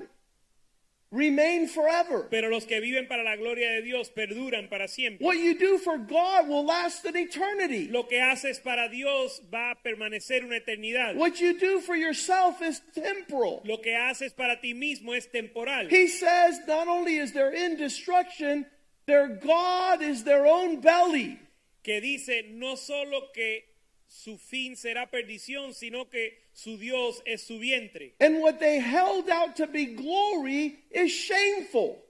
[1.11, 2.28] remain forever.
[2.30, 5.24] Pero los que viven para la gloria de Dios perduran para siempre.
[5.24, 7.88] What you do for God will last an eternity.
[7.88, 11.16] Lo que haces para Dios va a permanecer una eternidad.
[11.16, 13.62] What you do for yourself is temporal.
[13.64, 15.88] Lo que haces para ti mismo es temporal.
[15.88, 18.66] He says not only is their end destruction,
[19.06, 21.38] their God is their own belly.
[21.82, 23.62] Que dice no solo que
[24.09, 29.28] su fin será perdición, sino que su Dios es su vientre And what they held
[29.30, 32.02] out to be glory is shameful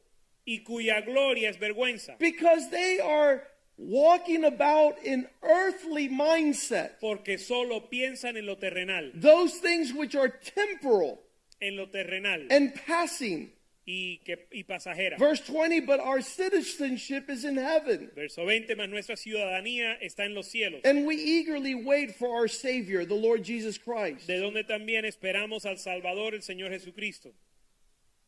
[0.46, 2.16] y cuya gloria es vergüenza.
[2.18, 3.42] because they are
[3.76, 6.99] walking about in earthly mindset.
[7.01, 11.20] Porque solo piensan en lo terrenal, Those things which are temporal
[11.61, 13.51] en lo terrenal and passing.
[13.91, 15.16] Y, que, y pasajera.
[15.18, 18.11] Verse 20, but our citizenship is in heaven.
[18.14, 22.49] Verso 20, más nuestra ciudadanía está en los cielos, And we eagerly wait for our
[22.49, 24.26] Savior, the Lord Jesus Christ.
[24.26, 27.30] de donde también esperamos al Salvador, el Señor Jesucristo.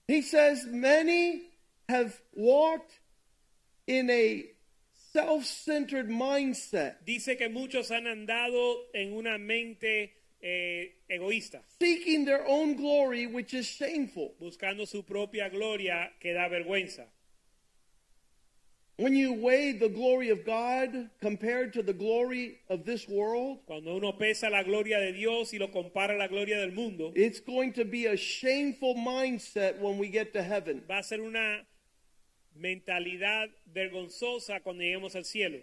[0.08, 1.42] He says, Many
[1.90, 2.98] have walked
[3.86, 4.46] in a
[5.12, 12.44] self centered mindset, Dice que muchos han andado en una mente eh, egoísta, seeking their
[12.46, 14.34] own glory, which is shameful.
[14.40, 17.06] buscando su propia gloria que da vergüenza.
[18.96, 23.96] When you weigh the glory of God compared to the glory of this world, Cuando
[23.96, 27.40] uno pesa la gloria de Dios y lo compara a la gloria del mundo, it's
[27.40, 30.82] going to be a shameful mindset when we get to heaven.
[30.86, 31.64] va a ser una
[32.54, 35.58] mentalidad vergonzosa cuando lleguemos al cielo.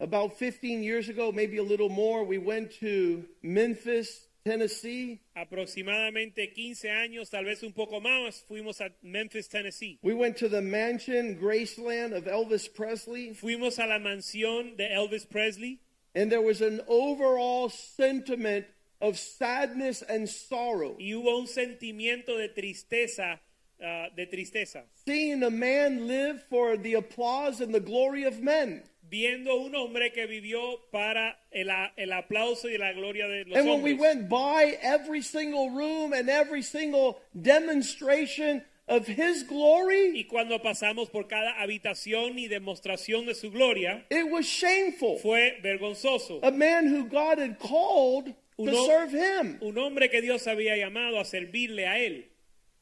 [0.00, 5.20] About 15 years ago, maybe a little more, we went to Memphis, Tennessee.
[5.36, 9.98] Aproximadamente 15 años, tal vez un poco más, fuimos a Memphis, Tennessee.
[10.02, 15.28] We went to the mansion, Graceland of Elvis Presley, Fuimos a la mansión de Elvis
[15.28, 15.80] Presley
[16.14, 18.66] and there was an overall sentiment
[19.00, 20.96] of sadness and sorrow.
[20.98, 23.38] y hubo un sentimiento de tristeza,
[23.84, 28.82] ah, de tristeza, Seeing a man live for the applause and the glory of men.
[29.10, 33.68] Viendo un hombre que vivió para el, el aplauso y la gloria de los And
[33.68, 40.24] when we went by every single room and every single demonstration of his glory, Y
[40.24, 45.18] cuando pasamos por cada habitación y demostración de su gloria, it was shameful.
[45.18, 46.40] fue vergonzoso.
[46.42, 51.20] A man who God had called to serve him, Un hombre que Dios había llamado
[51.20, 52.24] a servirle a él,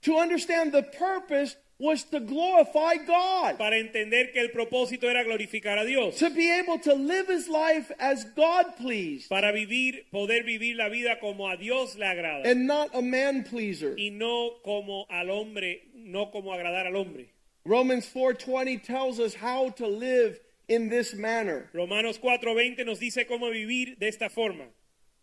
[0.03, 5.79] to understand the purpose was to glorify God, para entender que el propósito era glorificar
[5.79, 10.43] a Dios, to be able to live his life as God pleased para vivir, poder
[10.43, 13.95] vivir la vida como a Dios le agrada and not a man pleaser.
[13.99, 17.29] y no como al hombre, no como agradar al hombre.
[17.65, 21.69] Romans 4:20 tells us how to live in this manner.
[21.75, 24.65] Romanos 4:20 nos dice cómo vivir de esta forma.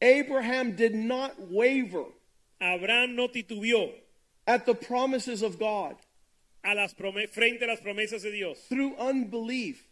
[0.02, 2.06] Abraham did not waver
[2.60, 3.94] Abraham no titubeó
[4.46, 5.96] at the promises of God
[6.64, 9.84] a las frente a las promesas de Dios through unbelief,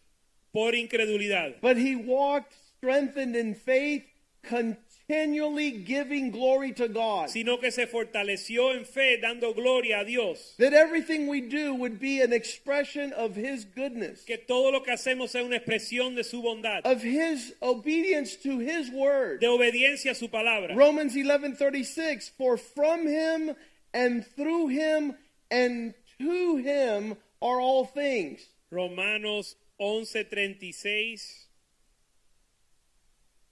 [0.54, 4.04] por incredulidad, but he walked strengthened in faith,
[4.44, 7.30] continually giving glory to God.
[7.30, 10.56] sino que se fortaleció en fe dando gloria a Dios.
[10.58, 14.94] That everything we do would be an expression of his goodness, Que todo lo que
[14.94, 19.42] hacemos sea una expresión de su bondad, of his obedience to his word.
[19.42, 20.76] de obediencia a su palabra.
[20.76, 23.56] Romans 11:36 For from him
[23.94, 25.16] and through him
[25.50, 28.48] and to him are all things.
[28.70, 31.48] Romanos 11:36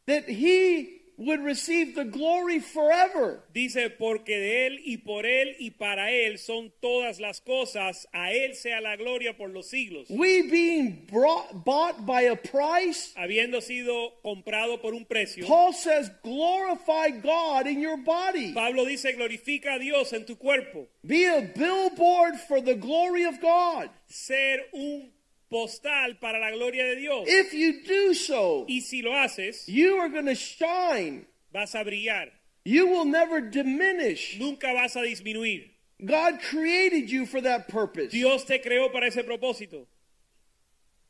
[0.05, 3.43] that he would receive the glory forever.
[3.53, 8.31] dice, porque de Él y por Él y para Él son todas las cosas, a
[8.31, 10.07] Él sea la gloria por los siglos.
[10.09, 16.09] We being brought, bought by a price, Habiendo sido comprado por un precio, Paul says,
[16.23, 18.53] glorify God in your body.
[18.53, 20.87] Pablo dice, glorifica a Dios en tu cuerpo.
[21.05, 23.89] Be a billboard for the glory of God.
[24.07, 25.11] Ser un
[25.49, 27.25] postal para la gloria de Dios.
[27.27, 31.25] If you do so, Y si lo haces, you are going to shine.
[31.53, 32.27] vas a brillar.
[32.65, 34.37] You will never diminish.
[34.39, 35.71] Nunca vas a disminuir.
[36.05, 38.11] God created you for that purpose.
[38.11, 39.85] Dios te creó para ese propósito.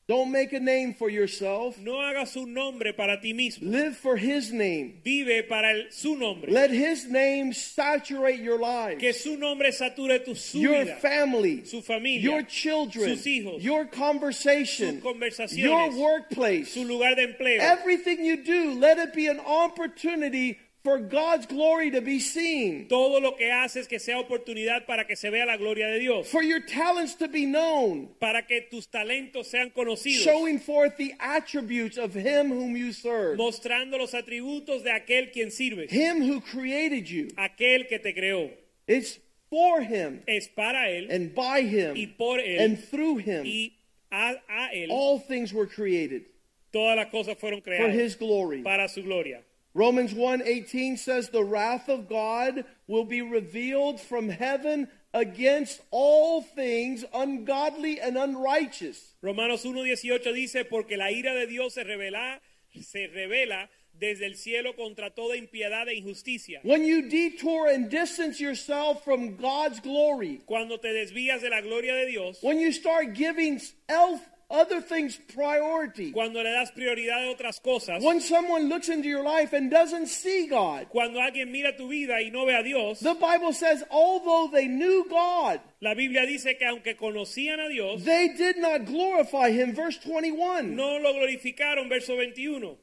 [0.09, 1.77] Don't make a name for yourself.
[1.77, 3.69] No hagas un nombre para ti mismo.
[3.71, 4.99] Live for His name.
[5.05, 6.51] Vive para el- su nombre.
[6.51, 11.63] Let His name saturate your life, Que su nombre sature tu su your vida, family,
[11.63, 16.71] su familia, your children, sus hijos, your conversation, sus conversaciones, your workplace.
[16.73, 17.59] su lugar de empleo.
[17.61, 20.57] Everything you do, let it be an opportunity
[20.89, 25.15] for God's glory to be seen, Todo lo que haces que sea oportunidad para que
[25.15, 28.87] se vea la gloria de Dios, for your talents to be known, para que tus
[28.87, 34.83] talentos sean conocidos, showing forth the attributes of Him whom you serve, mostrando los atributos
[34.83, 37.27] de aquel quien sirves, Him who created you.
[37.37, 38.49] aquel que te creó.
[38.87, 39.19] It's
[39.51, 43.45] for Him Es para él and by Him y por él and through Him.
[43.45, 43.73] y
[44.11, 44.87] a, a él.
[44.89, 46.23] All things were created
[46.71, 47.85] Todas las cosas fueron creadas.
[47.85, 48.61] for His glory.
[48.63, 49.43] para su gloria.
[49.73, 57.03] Romans 1:18 says the wrath of God will be revealed from heaven against all things
[57.13, 59.15] ungodly and unrighteous.
[59.21, 62.39] Romanos 1.18 dice, porque la ira de Dios se revela,
[62.81, 63.67] se revela
[63.99, 66.61] desde el cielo contra toda impiedad e injusticia.
[66.63, 71.93] When you detour and distance yourself from God's glory, Cuando te desvías de la gloria
[71.93, 73.59] de Dios, when you start giving
[73.89, 79.07] elf other things priority, cuando le das prioridad a otras cosas, when someone looks into
[79.07, 82.63] your life and doesn't see God, cuando alguien mira tu vida y no ve a
[82.63, 87.69] Dios, the Bible says although they knew God, la Biblia dice que aunque conocían a
[87.69, 89.73] Dios, they did not glorify him.
[89.73, 90.75] Verse 21.
[90.75, 92.75] no lo glorificaron, verso 21.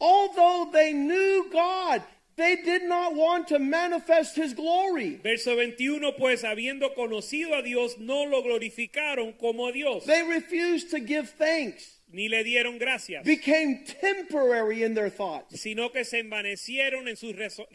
[0.00, 2.02] Although they knew God,
[2.38, 5.20] they did not want to manifest his glory.
[5.22, 10.90] Verso 21, pues habiendo conocido a Dios, no lo glorificaron como a Dios, They refused
[10.92, 16.20] to give thanks, ni le dieron gracias, became temporary in their thoughts, sino que se
[16.22, 17.66] envanecieron en sus rezo-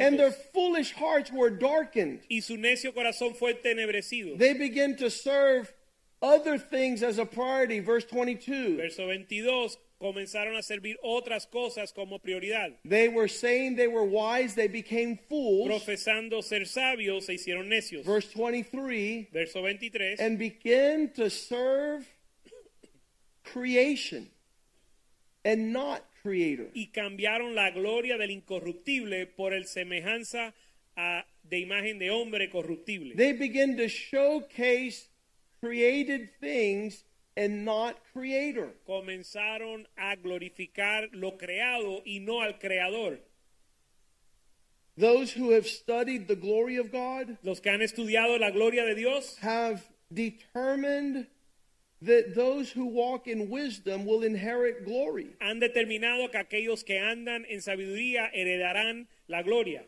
[0.00, 2.20] and their foolish hearts were darkened.
[2.30, 4.38] y su necio corazón fue tenebrecido.
[4.38, 5.72] They began to serve
[6.22, 7.80] other things as a priority.
[7.80, 8.76] Verse 22.
[8.76, 12.72] Verso 22, comenzaron a servir otras cosas como prioridad.
[12.86, 15.68] They were saying they were wise, they became fools.
[15.68, 18.04] Profesando ser sabios, se hicieron necios.
[18.04, 19.28] Verse 23.
[19.32, 22.06] Verso 23, And began to serve
[23.42, 24.28] creation
[25.44, 26.68] and not creator.
[26.74, 30.54] y cambiaron la gloria del incorruptible por el semejanza
[30.96, 33.14] a- de imagen de hombre corruptible.
[33.14, 35.08] They begin to showcase
[35.60, 37.04] created things
[37.36, 38.70] and not creator.
[38.88, 43.18] Comenzaron a glorificar lo creado y no al creador.
[44.96, 48.94] Those who have studied the glory of God Los que han estudiado la gloria de
[48.94, 51.26] Dios have determined
[52.00, 55.36] that those who walk in wisdom will inherit glory.
[55.40, 59.84] han determinado que aquellos que andan en sabiduría heredarán la gloria.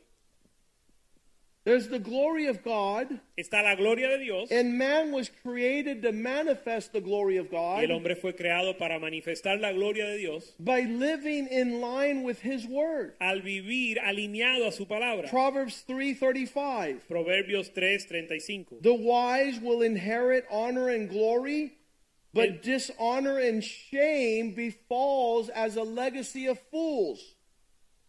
[1.69, 4.51] There's the glory of God, Está la gloria de Dios.
[4.51, 8.79] and man was created to manifest the glory of y El God hombre fue creado
[8.79, 13.13] para manifestar la gloria de Dios by living in line with his word.
[13.21, 15.29] al vivir alineado a su palabra.
[15.29, 17.03] Proverbs 3:35.
[17.07, 18.81] Proverbios 3:35.
[18.81, 21.75] The wise will inherit honor and glory,
[22.33, 27.35] but El- dishonor and shame befalls as a legacy of fools.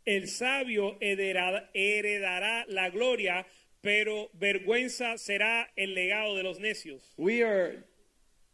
[0.06, 3.46] El sabio heredará, la gloria,
[3.82, 7.02] pero vergüenza será el legado de los necios.
[7.18, 7.84] We are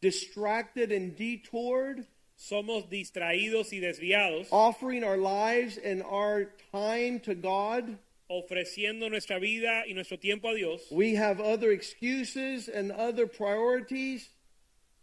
[0.02, 2.06] distracted and detoured,
[2.38, 7.98] Somos distraídos y desviados, offering our lives and our time to God.
[8.28, 14.30] ofreciendo nuestra vida y nuestro tiempo a Dios, We have other excuses and other priorities,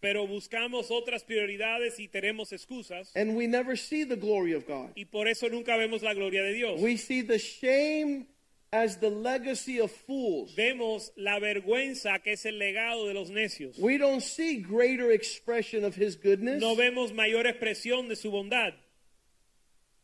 [0.02, 4.90] pero buscamos otras prioridades y tenemos excusas, and we never see the glory of God.
[4.96, 6.80] y por eso nunca vemos la gloria de Dios.
[6.80, 8.26] We see the shame
[8.72, 10.54] as the legacy of fools.
[10.56, 13.78] Vemos la vergüenza que es el legado de los necios.
[13.78, 16.60] We don't see greater expression of his goodness.
[16.60, 18.72] No vemos mayor expresión de su bondad.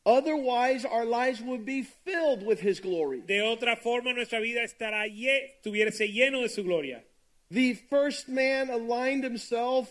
[0.07, 3.20] Otherwise, our lives would be filled with his glory.
[3.26, 7.05] De otra forma, nuestra vida estará lle- lleno de su gloria.
[7.51, 9.88] The first man aligned himself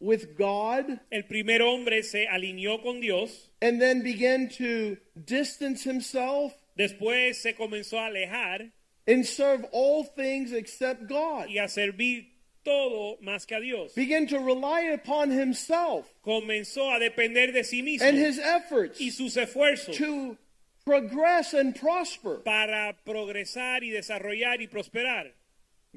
[0.00, 6.52] with God El primer hombre se alineó con Dios, and then began to distance himself
[6.78, 8.70] después se comenzó a alejar
[9.06, 11.48] and serve all things except God.
[11.48, 12.26] y a servir
[12.64, 13.94] todo más que a Dios.
[13.94, 19.08] Began to rely upon himself Comenzó a depender de sí mismo and his efforts y
[19.10, 20.36] sus esfuerzos to
[20.84, 22.36] progress and prosper.
[22.44, 25.32] para progresar y desarrollar y prosperar.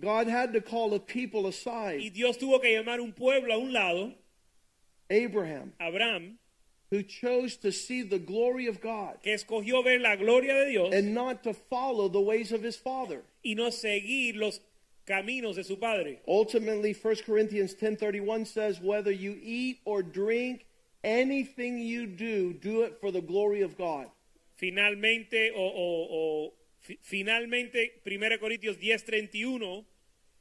[0.01, 2.13] God had to call a people Y aside.
[2.13, 4.13] Dios tuvo que llamar un pueblo a un lado,
[5.09, 6.37] Abraham, Abraham,
[6.89, 10.93] who chose to see the glory of God que escogió ver la gloria de Dios
[10.93, 13.21] and not to follow the ways of his father.
[13.43, 14.59] y no seguir los
[15.07, 16.19] caminos de su padre.
[16.27, 20.65] Ultimately, 1 Corinthians 10:31 says whether you eat or drink
[21.03, 24.07] anything you do, do it for the glory of God.
[24.55, 26.53] Finalmente, o, o- o
[27.01, 29.83] finalmente, 1 Corintios 10:31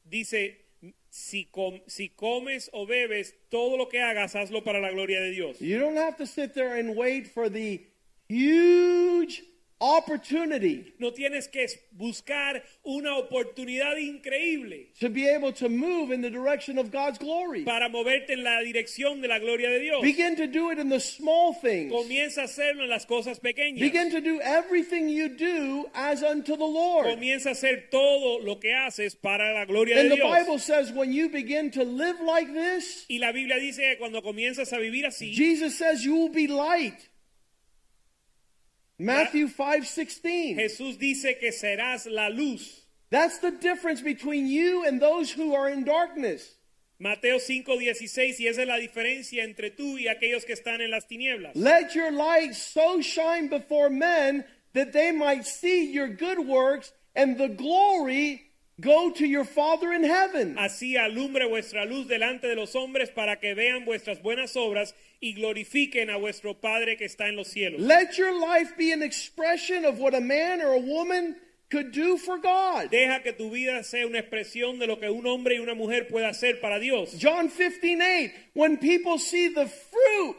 [0.05, 0.57] dice,
[1.09, 5.31] si, com- si comes o bebes, todo lo que hagas, hazlo para la gloria de
[5.31, 5.61] Dios.
[5.61, 7.81] You don't have to sit there and wait for the
[8.29, 9.43] huge
[9.81, 16.31] opportunity No tienes que buscar una oportunidad increíble to be able to move in the
[16.31, 17.65] direction of God's glory.
[17.65, 20.03] para moverte en la dirección de la gloria de Dios.
[20.03, 21.93] Begin to do it in the small things.
[21.93, 23.81] Comienza a hacerlo en las cosas pequeñas.
[23.81, 27.07] Begin to do everything you do as unto the Lord.
[27.07, 30.13] Comienza a hacer todo lo que haces para la gloria de Dios.
[30.13, 33.79] And the Bible says when you begin to live like this, Y la Biblia dice
[33.79, 37.10] que cuando comienzas a vivir así, Jesus says you will be light.
[39.01, 40.57] Matthew 5:16.
[40.57, 42.87] Jesús dice que serás la luz.
[43.09, 46.57] That's the difference between you and those who are in darkness.
[46.99, 51.07] Mateo 5:16 y esa es la diferencia entre tú y aquellos que están en las
[51.09, 51.57] tinieblas.
[51.57, 54.45] Let your light so shine before men
[54.75, 58.50] that they might see your good works and the glory
[58.81, 60.57] go to your Father in heaven.
[60.57, 65.35] Así alumbre vuestra luz delante de los hombres para que vean vuestras buenas obras y
[65.35, 67.81] glorifiquen a vuestro Padre que está en los cielos.
[67.81, 71.37] Let your life be an expression of what a man or a woman
[71.71, 72.91] could do for God.
[72.91, 76.09] Deja que tu vida sea una expresión de lo que un hombre y una mujer
[76.09, 77.17] puede hacer para Dios.
[77.19, 78.33] John 15, 8.
[78.55, 80.37] When people see the fruit,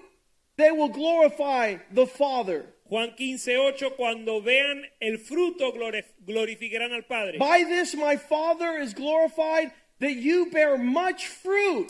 [0.57, 2.65] they will glorify the Father.
[2.91, 7.37] Juan 15:8 cuando vean el fruto glori- glorificarán al Padre.
[7.37, 11.89] By this my Father is glorified, that you bear much fruit,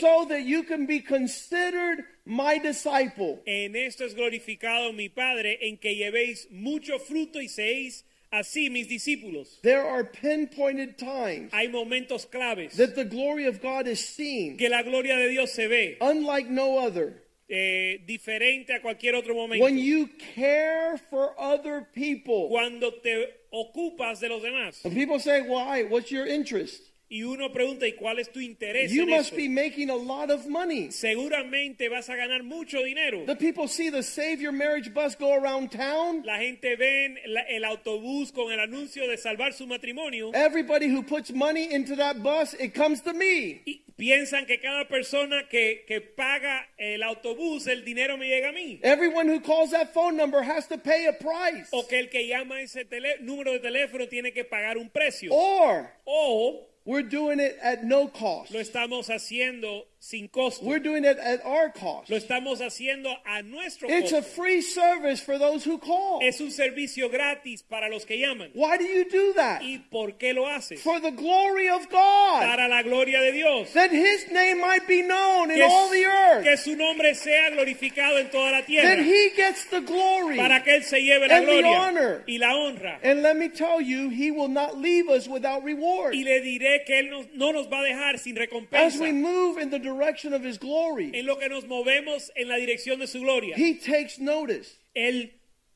[0.00, 3.42] so that you can be considered my disciple.
[3.46, 8.88] En esto es glorificado mi Padre, en que llevéis mucho fruto y seáis así mis
[8.88, 9.60] discípulos.
[9.60, 14.70] There are pinpointed times Hay momentos claves that the glory of God is seen, que
[14.70, 17.22] la gloria de Dios se ve unlike no other.
[17.48, 19.64] Eh, diferente a cualquier otro momento.
[19.64, 22.48] When you care for other people.
[22.48, 24.84] Cuando te ocupas de los demás.
[24.84, 25.84] And people say, Why?
[25.84, 26.82] What's your interest?
[27.10, 29.36] Y uno pregunta, ¿y cuál es tu interés You en must esto?
[29.36, 30.90] be making a lot of money.
[30.90, 33.24] Seguramente vas a ganar mucho dinero.
[33.26, 36.22] The people see the Savior marriage bus go around town.
[36.24, 41.02] La gente ve la- el autobús con el anuncio de salvar su matrimonio Everybody who
[41.02, 43.62] puts money into that bus, it comes to me.
[43.64, 48.52] y piensan que cada persona que, que paga el autobús, el dinero me llega a
[48.52, 48.80] mí.
[48.82, 51.68] Everyone who calls that phone number has to pay a price.
[51.72, 55.32] O que el que llama ese tele- número de teléfono tiene que pagar un precio.
[55.32, 58.52] Or O we're doing it at no cost.
[58.52, 60.64] lo estamos haciendo sin costo.
[60.64, 62.08] We're doing it at our cost.
[62.10, 64.30] Lo estamos haciendo a nuestro It's a costo.
[64.42, 66.20] free service for those who call.
[66.22, 68.50] Es un servicio gratis para los que llaman.
[68.54, 69.62] Why do you do that?
[69.62, 70.80] ¿Y por qué lo haces?
[70.80, 72.42] For the glory of God.
[72.42, 73.72] Para la gloria de Dios.
[73.72, 76.44] That his name might be known in all the earth.
[76.44, 79.02] que su nombre sea glorificado en toda la That tierra.
[79.02, 80.36] he gets the glory.
[80.36, 82.24] Para que Él se lleve la And the gloria honor.
[82.28, 82.98] y la honra.
[83.02, 86.14] And let me tell you, he will not leave us without reward.
[86.14, 89.00] Y le diré que Él nos- no nos va a dejar sin As recompensa.
[89.00, 92.56] we move in the direction of his glory, En lo que nos movemos en la
[92.56, 93.56] dirección de su gloria.
[93.56, 94.76] he takes notice.
[94.96, 95.30] Él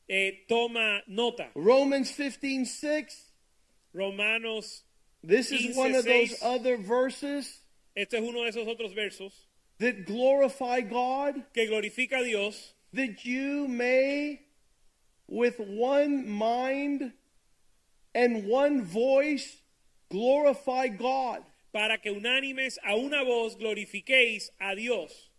[0.09, 1.49] eh, toma nota.
[1.55, 3.31] Romans 15 6.
[3.93, 4.83] Romanos,
[5.23, 7.61] This is one of those other verses
[7.95, 9.31] este es uno de esos otros versos
[9.77, 14.41] that glorify God, que glorifica a Dios that you may,
[15.27, 17.13] with one mind
[18.15, 19.57] and one voice,
[20.09, 21.43] glorify God.
[21.73, 25.29] Para que unánimes a una voz glorifiquéis a Dios.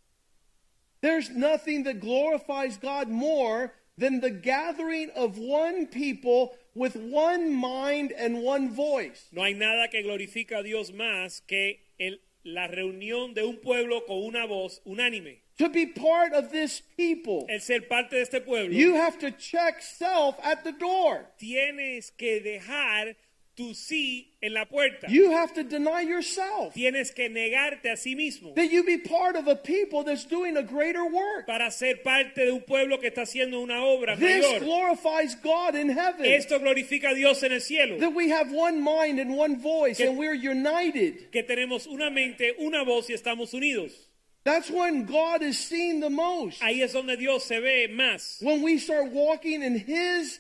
[1.00, 8.12] There's nothing that glorifies God more than the gathering of one people with one mind
[8.12, 9.28] and one voice.
[9.30, 14.04] No hay nada que glorifica a Dios más que el- la reunión de un pueblo
[14.06, 15.38] con una voz unánime.
[15.58, 19.30] To be part of this people, El ser parte de este pueblo, you have to
[19.30, 21.28] check self at the door.
[21.38, 23.14] tienes que dejar
[23.56, 25.06] tu sí en la puerta.
[25.08, 26.74] You have to deny yourself.
[26.74, 30.56] Tienes que negarte a sí mismo That you be part of a people that's doing
[30.56, 31.46] a greater work.
[31.46, 34.60] para ser parte de un pueblo que está haciendo una obra This mayor.
[34.60, 36.24] glorifies God in heaven.
[36.26, 37.98] Esto glorifica a Dios en el cielo.
[37.98, 41.30] That we have one mind and one voice Que- and we're united.
[41.30, 43.92] Que tenemos una mente, una voz y estamos unidos.
[44.44, 46.60] That's when God is seen the most.
[46.60, 48.42] Ahí es donde Dios se ve más.
[48.42, 50.38] When we start walking in His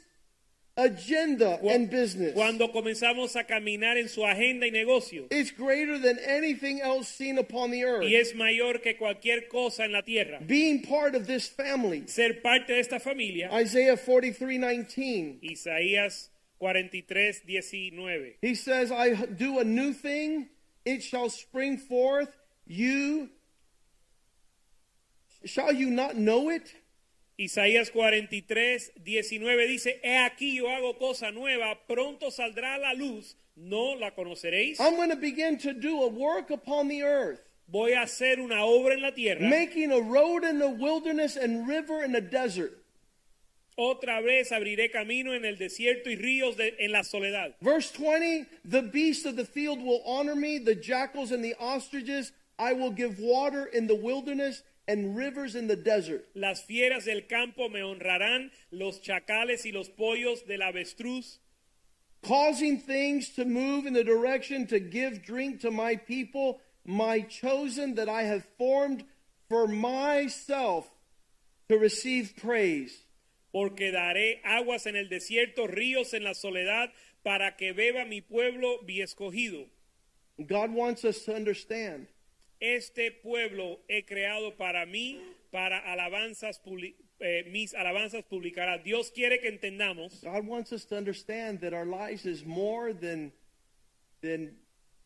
[0.76, 2.34] agenda Cu- and business.
[2.34, 5.26] Cuando comenzamos a caminar en su agenda y negocio.
[5.30, 8.04] It's greater than anything else seen upon the earth.
[8.04, 10.40] Y es mayor que cualquier cosa en la tierra.
[10.46, 12.04] Being part of this family.
[12.06, 13.50] Ser parte de esta familia.
[13.52, 15.38] Isaiah 43 19.
[15.42, 18.34] Isaías 43, 19.
[18.40, 20.48] He says, I do a new thing,
[20.84, 22.34] it shall spring forth.
[22.66, 23.28] You
[25.44, 26.72] shall you not know it?
[27.36, 33.96] Isaías 43, 19 dice, He aquí yo hago cosa nueva, pronto saldrá la luz, ¿no
[33.96, 34.78] la conoceréis?
[34.78, 38.64] I'm going to begin to do a work upon the earth, Voy a hacer una
[38.64, 39.40] obra en la tierra.
[39.48, 42.78] making a road in the wilderness and river in the desert.
[43.76, 47.56] Otra vez abriré camino en el desierto y ríos de- en la soledad.
[47.60, 52.30] Verse 20 The beasts of the field will honor me, the jackals and the ostriches.
[52.56, 56.26] I will give water in the wilderness and rivers in the desert.
[56.34, 61.38] Las fieras del campo me honrarán, los chacales y los pollos del avestruz,
[62.22, 67.94] causing things to move in the direction to give drink to my people, my chosen
[67.94, 69.04] that I have formed
[69.48, 70.88] for myself
[71.68, 73.04] to receive praise.
[73.54, 78.80] porque daré aguas en el desierto, ríos en la soledad, para que beba mi pueblo,
[78.82, 79.68] mi escogido.
[80.44, 82.08] God wants us to understand
[82.64, 86.62] Este pueblo he creado para mí, para alabanzas,
[87.20, 88.78] eh, mis alabanzas publicará.
[88.78, 93.32] Dios quiere que entendamos God wants us to understand that our lives is more than
[94.22, 94.56] than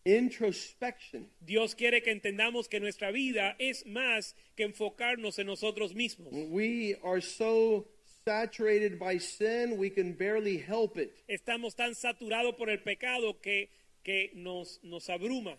[0.05, 1.29] introspection.
[1.41, 6.33] Dios quiere que entendamos que nuestra vida es más que enfocarnos en nosotros mismos.
[6.33, 7.89] We are so
[8.25, 11.13] saturated by sin, we can barely help it.
[11.27, 13.69] Estamos tan saturados por el pecado que,
[14.05, 15.59] que nos, nos abruma.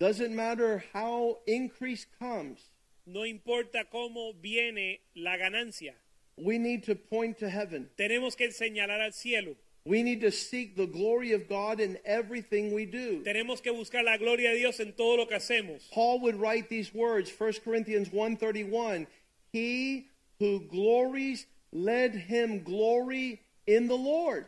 [0.00, 2.58] Doesn't matter how increase comes.
[3.06, 5.92] No importa cómo viene la ganancia.
[6.38, 7.90] We need to point to heaven.
[7.98, 9.56] Tenemos que señalar al cielo.
[9.84, 13.22] We need to seek the glory of God in everything we do.
[13.24, 15.90] Tenemos que buscar la gloria de Dios en todo lo que hacemos.
[15.90, 19.06] Paul would write these words, 1 Corinthians 1:31,
[19.52, 20.06] he
[20.38, 24.46] who glories let him glory in the Lord.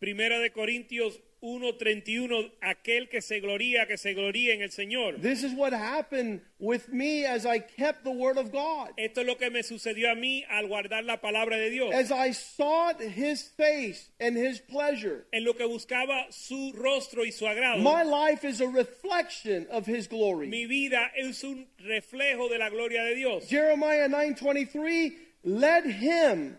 [0.00, 1.14] Primera de Corintios
[1.44, 5.20] 1:31, aquel que se gloría, que se gloríe en el Señor.
[5.20, 8.92] This is what happened with me as I kept the word of God.
[8.96, 11.92] Esto es lo que me sucedió a mí al guardar la palabra de Dios.
[11.92, 15.26] As I sought his face and his pleasure.
[15.34, 17.82] En lo que buscaba su rostro y su agrado.
[17.82, 20.48] My life is a reflection of his glory.
[20.48, 23.46] Mi vida es un reflejo de la gloria de Dios.
[23.50, 25.12] Jeremiah 9:23
[25.44, 26.56] let him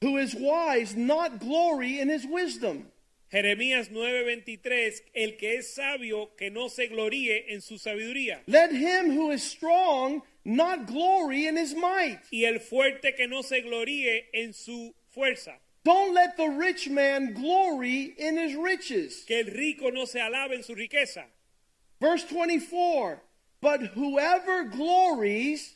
[0.00, 2.86] who is wise not glory in his wisdom.
[3.30, 8.42] Jeremías 9:23, el que es sabio que no se gloríe en su sabiduría.
[8.46, 12.20] Let him who is strong not glory in his might.
[12.30, 15.58] Y el fuerte que no se gloríe en su fuerza.
[15.84, 19.24] Don't let the rich man glory in his riches.
[19.26, 21.26] Que el rico no se alabe en su riqueza.
[22.00, 23.22] Verse 24
[23.60, 25.74] But whoever glories,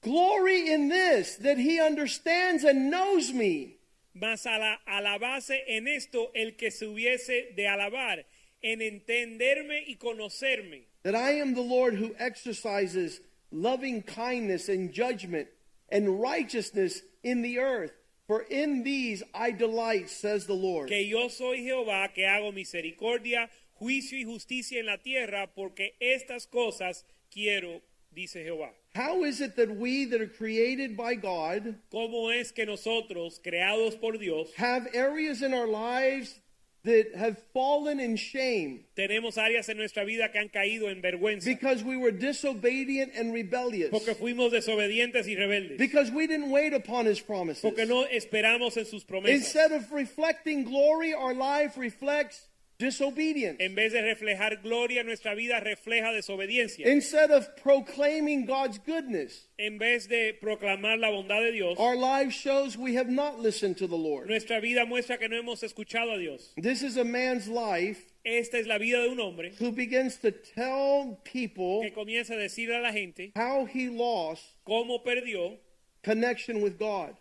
[0.00, 3.79] glory in this, that he understands and knows me.
[4.20, 8.24] Mas ala- alabase en esto el que se hubiese de alabar,
[8.62, 10.82] en entenderme y conocerme.
[11.02, 15.48] that I am the Lord who exercises loving kindness and judgment
[15.90, 17.92] and righteousness in the earth.
[18.26, 20.88] For in these I delight, says the Lord.
[20.88, 23.48] Que yo soy Jehová que hago misericordia,
[23.80, 27.80] juicio y justicia en la tierra, porque estas cosas quiero,
[28.14, 28.72] dice Jehová.
[28.94, 34.00] How is it that we that are created by God ¿Cómo es que nosotros, creados
[34.00, 36.34] por Dios, have areas in our lives
[36.82, 41.44] that have fallen in shame tenemos áreas en nuestra vida que han caído en vergüenza?
[41.44, 43.90] because we were disobedient and rebellious?
[43.90, 45.78] Porque fuimos desobedientes y rebeldes.
[45.78, 47.62] Because we didn't wait upon his promises.
[47.62, 49.36] Porque no esperamos en sus promesas.
[49.36, 52.48] Instead of reflecting glory, our life reflects
[52.80, 53.60] disobedience.
[53.60, 56.86] En vez de reflejar gloria, nuestra vida refleja desobediencia.
[56.90, 62.32] Instead of proclaiming God's goodness, En vez de proclamar la bondad de Dios, our life
[62.32, 64.26] shows we have not listened to the Lord.
[64.26, 66.52] nuestra vida muestra que no hemos escuchado a Dios.
[66.56, 70.30] This is a man's life Esta es la vida de un hombre who begins to
[70.30, 75.58] tell people que comienza a decirle a la gente how he lost cómo perdió
[76.02, 77.14] connection with God.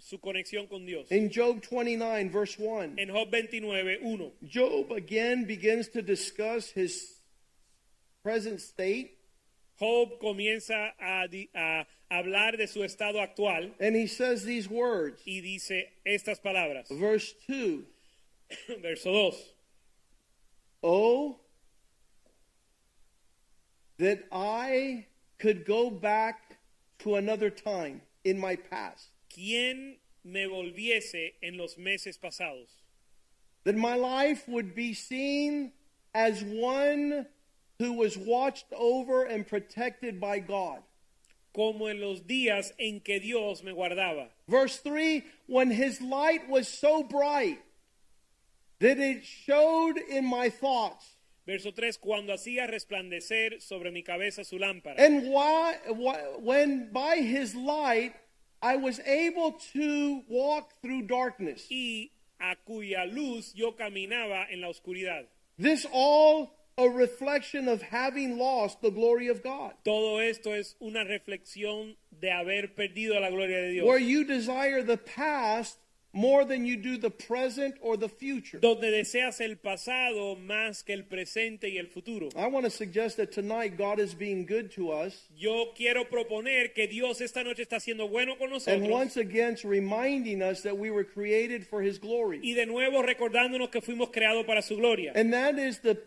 [0.00, 1.10] Su conexión con Dios.
[1.10, 7.20] In Job 29, verse 1, En Job 29, 1, Job again begins to discuss his
[8.22, 9.12] present state,
[9.78, 15.20] Job comienza a, di- a hablar de su estado actual and he says these words.
[15.26, 16.86] y dice estas palabras.
[16.90, 17.84] Verse 2
[18.82, 19.36] Verso 2.
[20.82, 21.40] Oh,
[23.98, 25.06] that I
[25.38, 26.58] could go back
[27.00, 32.84] to another time in my past, ¿Quién me volviese en los meses pasados?
[33.64, 35.72] that my life would be seen
[36.14, 37.26] as one
[37.78, 40.80] who was watched over and protected by God.
[41.54, 44.28] Como en los días en que Dios me guardaba.
[44.48, 47.60] Verse 3 when his light was so bright
[48.80, 51.06] that it showed in my thoughts.
[51.46, 54.94] Verso 3, cuando hacía resplandecer sobre mi cabeza su lámpara.
[54.96, 58.14] And why, why, when by his light
[58.64, 61.66] I was able to walk through darkness.
[61.70, 62.08] y
[62.40, 65.26] a cuya luz yo caminaba en la oscuridad.
[65.58, 69.74] This all a reflection of having lost the glory of God.
[69.84, 73.86] Todo esto es una reflexión de haber perdido la gloria de Dios.
[73.86, 75.76] Where you desire the past
[76.14, 78.58] more than you do the present or the future.
[78.60, 82.30] donde deseas el pasado más que el presente y el futuro.
[82.36, 85.28] I want to suggest that tonight God is being good to us.
[85.36, 90.42] Yo quiero proponer que Dios esta noche está siendo bueno con And once again, reminding
[90.42, 92.40] us that we were created for His glory.
[92.42, 95.12] y de nuevo recordándonos que fuimos creados para su gloria.
[95.14, 95.98] And that is the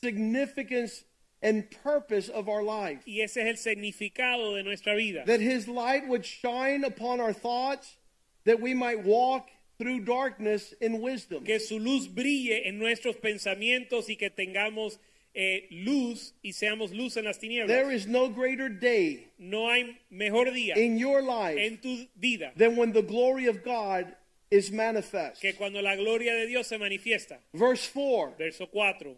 [0.00, 1.04] significance
[1.42, 3.02] and purpose of our life.
[3.06, 5.24] Y ese es el significado de nuestra vida.
[5.26, 7.96] That His light would shine upon our thoughts,
[8.44, 9.48] that we might walk
[9.78, 11.44] through darkness in wisdom.
[11.44, 14.98] Que su luz brille en nuestros pensamientos y que tengamos
[15.34, 17.92] eh, luz y seamos luz en las There tinieblas.
[17.94, 22.74] is no greater day No hay mejor día in your life en tu vida than
[22.76, 24.14] when the glory of God
[24.50, 25.42] is manifest.
[25.42, 27.38] que cuando la gloria de Dios se manifiesta.
[27.52, 29.14] Verse 4 Verso 4.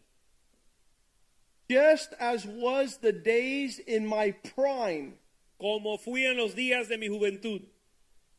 [1.70, 5.14] Just as was the days in my prime,
[5.60, 7.62] Como fui en los días de mi juventud.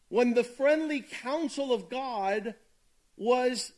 [0.09, 2.55] When the friendly counsel of God
[3.15, 3.71] was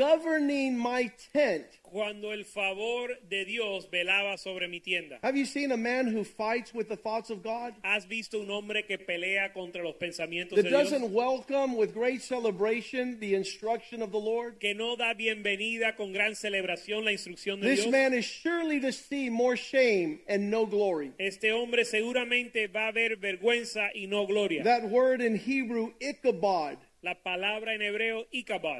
[0.00, 1.64] governing my tent.
[1.82, 5.18] cuando el favor de Dios velaba sobre mi tienda.
[5.24, 7.74] Have you seen a man who fights with the thoughts of God?
[7.82, 10.90] ¿Has visto un hombre que pelea contra los pensamientos That de Dios?
[10.90, 14.60] doesn't welcome with great celebration the instruction of the Lord?
[14.60, 17.92] Que no da bienvenida con gran celebración la instrucción de This Dios.
[17.92, 21.12] man is surely to see more shame and no glory.
[21.18, 24.62] Este hombre seguramente va a ver vergüenza y no gloria.
[24.62, 28.26] That word in Hebrew, Ichabod, la palabra en hebreo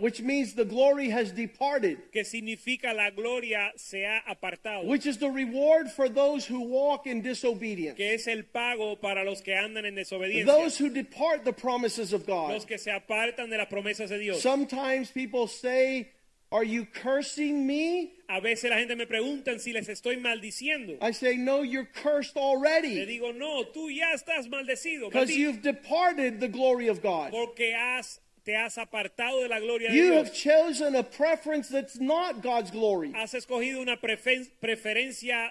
[0.00, 5.18] which means the glory has departed, que significa la gloria se ha apartado, which is
[5.18, 9.54] the reward for those who walk in disobedience, que es el pago para los que
[9.54, 12.52] andan en desobediencia, those who depart the promises of God.
[12.52, 14.42] los que se apartan de las promesas de Dios.
[14.42, 16.10] Sometimes people say,
[16.52, 18.12] Are you cursing me?
[18.32, 20.96] A veces la gente me pregunta si les estoy maldiciendo.
[21.02, 22.94] I say, No, you're cursed already.
[22.94, 27.32] Le digo, no, tú ya estás maldecido because you've departed the glory of God.
[27.32, 30.28] porque has, te has apartado de la gloria de You Dios.
[30.28, 33.12] have chosen a preference that's not God's glory.
[33.14, 35.50] Has escogido una prefen- preferencia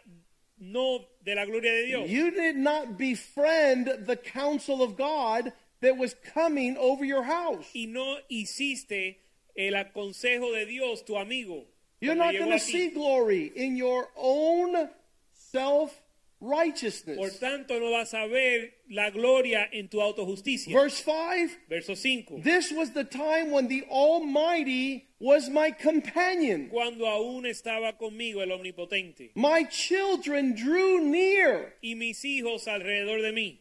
[0.57, 2.09] no de la gloria de Dios.
[2.09, 5.51] You did not befriend the counsel of God
[5.81, 7.65] that was coming over your house.
[7.73, 9.17] y no hiciste
[9.55, 11.65] el consejo de Dios, tu amigo.
[12.01, 14.89] You're not going to see glory in your own
[15.33, 16.01] self
[16.39, 17.37] Por righteousness.
[17.39, 20.71] tanto, no vas a ver la gloria en tu autojusticia.
[20.71, 22.41] Verse 5 Verso 5.
[22.43, 26.69] This was the time when the Almighty was my companion.
[26.69, 31.73] Cuando aún estaba conmigo el omnipotente My children drew near.
[31.83, 33.59] y mis hijos alrededor de mí.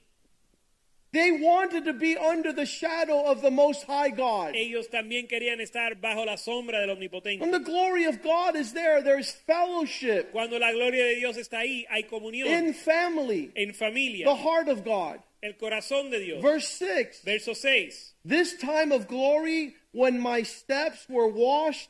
[1.10, 4.54] They wanted to be under the shadow of the Most High God.
[4.54, 7.40] Ellos también querían estar bajo la sombra del omnipotente.
[7.40, 11.60] When the glory of God is there, there's fellowship Cuando la gloria de Dios está
[11.60, 14.26] ahí, hay comunión in family, en familia.
[14.26, 15.20] the heart of God.
[15.42, 16.42] el corazón de Dios.
[16.42, 18.14] Verse 6 Verso 6.
[18.24, 21.88] This time of glory when my steps were washed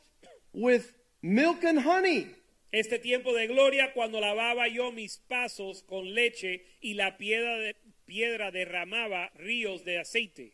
[0.53, 2.27] with milk and honey.
[2.71, 7.75] Este tiempo de gloria cuando lavaba yo mis pasos con leche y la piedra, de,
[8.09, 10.51] piedra derramaba ríos de aceite.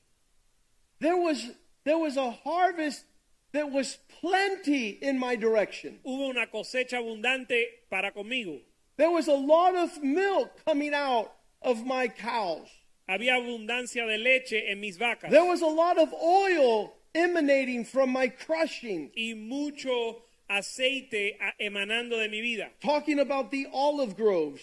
[1.00, 1.52] There was,
[1.84, 3.06] there was a harvest
[3.54, 6.00] that was plenty in my direction.
[6.06, 8.60] Hubo una cosecha abundante para conmigo.
[8.98, 11.32] There was a lot of milk coming out
[11.62, 12.68] of my cows.
[13.10, 18.10] Había abundancia de leche en mis vacas There was a lot of oil emanating from
[18.10, 19.12] my crushing.
[19.16, 22.70] y mucho aceite emanando de mi vida.
[22.82, 24.62] Talking about the olive groves.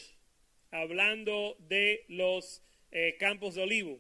[0.73, 2.61] Hablando de los
[2.93, 3.99] eh, campos de olivo.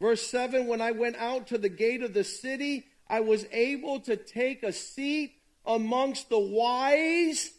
[0.00, 4.00] Verse 7 When I went out to the gate of the city, I was able
[4.00, 5.34] to take a seat
[5.66, 7.50] amongst the wise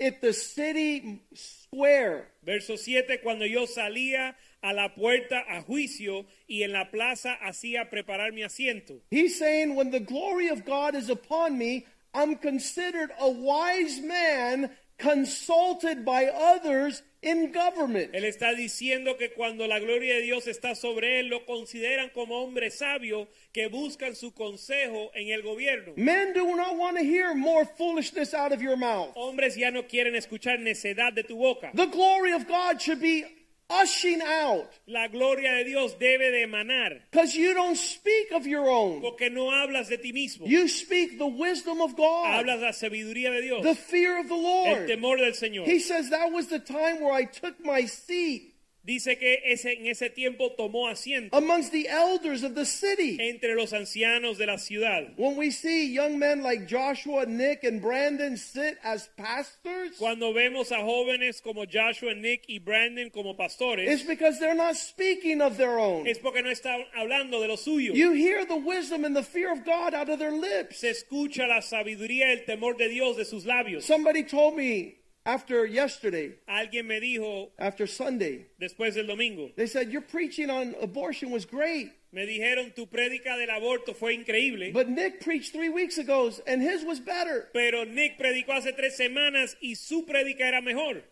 [0.00, 2.28] at the city square.
[2.44, 7.90] Verso 7, cuando yo salía a la puerta a juicio y en la plaza hacía
[7.90, 9.00] preparar mi asiento.
[9.10, 14.70] He's saying, When the glory of God is upon me, I'm considered a wise man
[14.98, 18.14] consulted by others in government.
[18.14, 22.42] Él está diciendo que cuando la gloria de Dios está sobre él, lo consideran como
[22.42, 25.92] hombre sabio que buscan su consejo en el gobierno.
[25.96, 29.12] Men do not want to hear more foolishness out of your mouth.
[29.14, 31.70] Hombres ya no quieren escuchar necedad de tu boca.
[31.74, 33.24] The glory of God should be
[33.70, 38.68] ushing out La gloria de Dios debe de emanar, because you don't speak of your
[38.68, 39.00] own.
[39.00, 40.46] porque no hablas de ti mismo.
[40.46, 44.34] You speak the wisdom of God, Hablas la sabiduría de Dios, the fear of the
[44.34, 44.88] el Lord.
[44.88, 45.66] temor del Señor.
[45.66, 48.54] He says that was the time where I took my seat
[48.88, 53.18] Dice que ese, en ese tiempo tomó asiento amongst the elders of the city.
[53.20, 55.12] entre los ancianos de la ciudad.
[55.18, 60.72] When we see young men like Joshua, Nick, and Brandon sit as pastors, Cuando vemos
[60.72, 65.58] a jóvenes como Joshua, Nick y Brandon como pastores, it's because they're not speaking of
[65.58, 66.06] their own.
[66.06, 67.92] es porque no están hablando de lo suyo.
[67.94, 70.78] You hear the wisdom and the fear of God out of their lips.
[70.78, 73.84] Se escucha la sabiduría y el temor de Dios de sus labios.
[73.84, 74.94] Somebody told me
[75.28, 80.74] after yesterday, Alguien me dijo after Sunday, después del domingo, they said, Your preaching on
[80.80, 81.92] abortion was great.
[82.12, 86.62] me dijeron tu prédica del aborto fue increíble, But Nick preached three weeks ago and
[86.62, 87.48] his was better.
[87.52, 91.02] pero Nick predicó hace tres semanas y su prédica era mejor.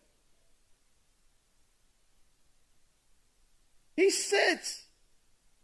[3.96, 4.84] He sits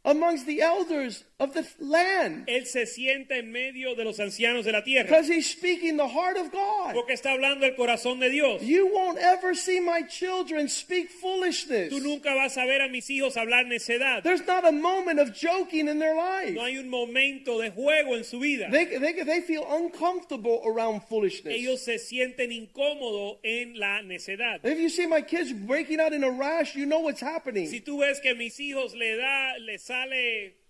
[0.04, 4.72] amongst the elders of the land Él se sienta en medio de los ancianos de
[4.72, 6.94] la tierra because he's speaking the heart of God.
[6.94, 8.62] porque está hablando el corazón de Dios.
[8.62, 11.92] You won't ever see my children speak foolishness.
[11.92, 14.22] Tú nunca vas a ver a mis hijos hablar necedad.
[14.22, 16.54] There's not a moment of joking in their life.
[16.54, 18.70] No hay un momento de juego en su vida.
[18.70, 21.54] They, they, they feel uncomfortable around foolishness.
[21.54, 24.60] Ellos se sienten incómodos en la necedad.
[24.64, 27.68] If you see my kids breaking out in a rash, you know what's happening.
[27.68, 30.61] Si tú ves que mis hijos le da, le sale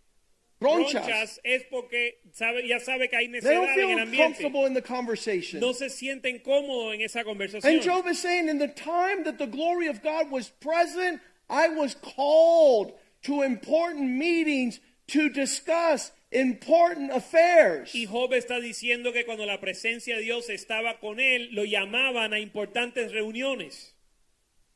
[0.63, 1.07] Bronchas.
[1.07, 4.17] ronchas, es porque sabe, ya sabe que hay feel en el ambiente.
[4.17, 5.61] comfortable in the conversation.
[5.61, 7.65] No se sienten cómodos en esa conversación.
[7.65, 7.83] And.
[7.83, 11.95] Job is saying, in the time that the glory of God was present, I was
[11.95, 12.93] called
[13.25, 17.95] to important meetings to discuss important affairs.
[17.95, 22.33] Y Job está diciendo que cuando la presencia de Dios estaba con él, lo llamaban
[22.33, 23.95] a importantes reuniones.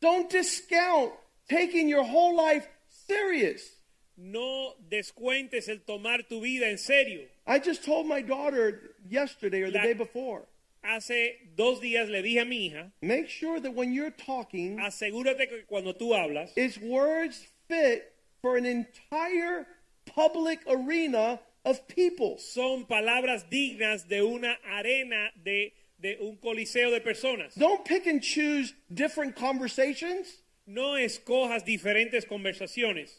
[0.00, 1.12] Don't discount
[1.48, 3.75] taking your whole life serious.
[4.16, 7.20] No descuentes el tomar tu vida en serio.
[7.46, 10.42] I just told my daughter yesterday or the La- day before,
[10.82, 15.48] Hace dos días le dije a mi hija, make sure that when you're talking, asegúrate
[15.48, 18.04] que cuando tú hablas, its words fit
[18.40, 19.66] for an entire
[20.06, 22.38] public arena of people.
[22.38, 27.54] son palabras dignas de una arena de, de un coliseo de personas.
[27.58, 30.38] Don't pick and choose different conversations.
[30.68, 33.10] No escojas diferentes conversaciones.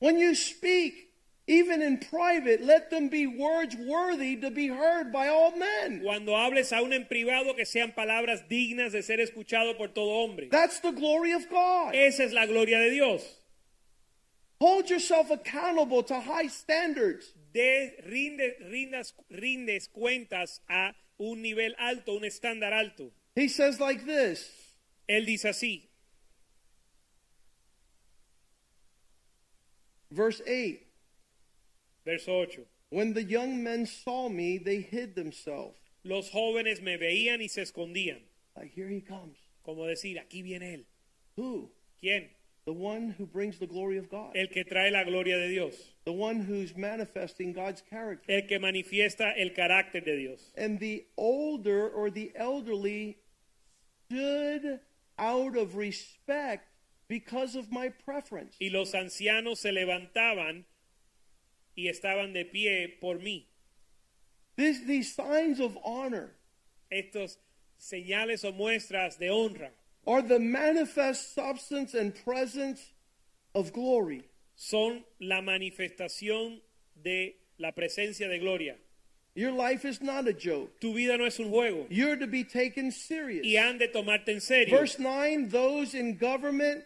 [0.00, 1.08] When you speak,
[1.48, 6.02] even in private, let them be words worthy to be heard by all men.
[6.02, 10.48] Cuando hables aún en privado, que sean palabras dignas de ser escuchado por todo hombre.
[10.50, 11.94] That's the glory of God.
[11.94, 13.22] Esa es la gloria de Dios.
[14.60, 17.32] Hold yourself accountable to high standards.
[17.54, 23.10] De, rinde, rindas, rindes cuentas a un nivel alto, un estándar alto.
[23.34, 24.50] He says like this
[25.08, 25.87] Él dice así,
[30.10, 30.88] verse 8
[32.08, 32.66] verso 8.
[32.90, 35.76] When the young men saw me, they hid themselves.
[36.04, 38.20] Los jóvenes me veían y se escondían.
[38.56, 39.36] Like, here he comes.
[39.64, 40.84] Como decir, aquí viene él.
[41.36, 41.70] Who?
[42.02, 42.28] ¿Quién?
[42.64, 44.32] The one who brings the glory of God.
[44.34, 45.74] El que trae la gloria de Dios.
[46.04, 48.30] The one who's manifesting God's character.
[48.32, 50.50] El que manifiesta el carácter de Dios.
[50.56, 53.18] And the older or the elderly
[54.06, 54.80] stood
[55.18, 56.68] out of respect
[57.08, 58.56] because of my preference.
[58.60, 60.64] Y los ancianos se levantaban
[61.76, 63.46] y estaban de pie por mí.
[64.56, 66.34] These, these signs of honor
[66.90, 67.36] Estos
[67.78, 69.70] señales o muestras de honra
[70.06, 72.92] are the manifest substance and presence
[73.54, 74.24] of glory.
[74.56, 76.60] son la manifestación
[77.00, 78.74] de la presencia de gloria.
[79.34, 80.80] Your life is not a joke.
[80.80, 83.46] Tu vida no es un juego You're to be taken serious.
[83.46, 84.76] y han de tomarte en serio.
[84.76, 86.82] Verse 9 those in government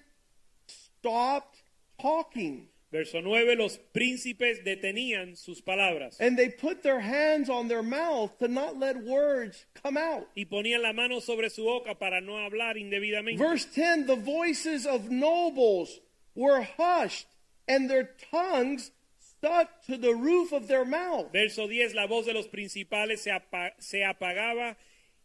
[1.02, 1.62] stopped
[2.00, 7.82] talking Verso 9, los príncipes detenían sus palabras and they put their hands on their
[7.82, 10.26] mouth to not let words come out.
[10.36, 13.38] y ponían la mano sobre su boca para no hablar indebidamente.
[13.38, 16.00] Verse 10 the voices of nobles
[16.34, 17.26] were hushed
[17.66, 21.32] and their tongues stuck to the roof of their mouth.
[21.32, 24.76] Verso 10, la voz de los principales se, apa- se apagaba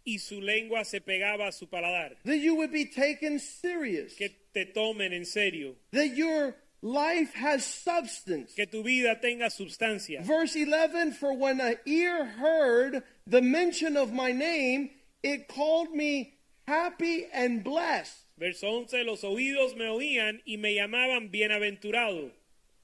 [0.07, 2.15] y su lengua se pegaba a su paladar.
[2.23, 4.15] That you would be taken serious.
[4.15, 8.53] Que te tomen en serio, That your life has substance.
[8.55, 10.21] que tu vida tenga sustancia.
[10.23, 14.91] Verse 11 For when an ear heard the mention of my name,
[15.21, 16.35] it called me
[16.67, 18.23] happy and blessed.
[18.37, 22.29] Verso 11, los oídos me oían y me llamaban bienaventurado.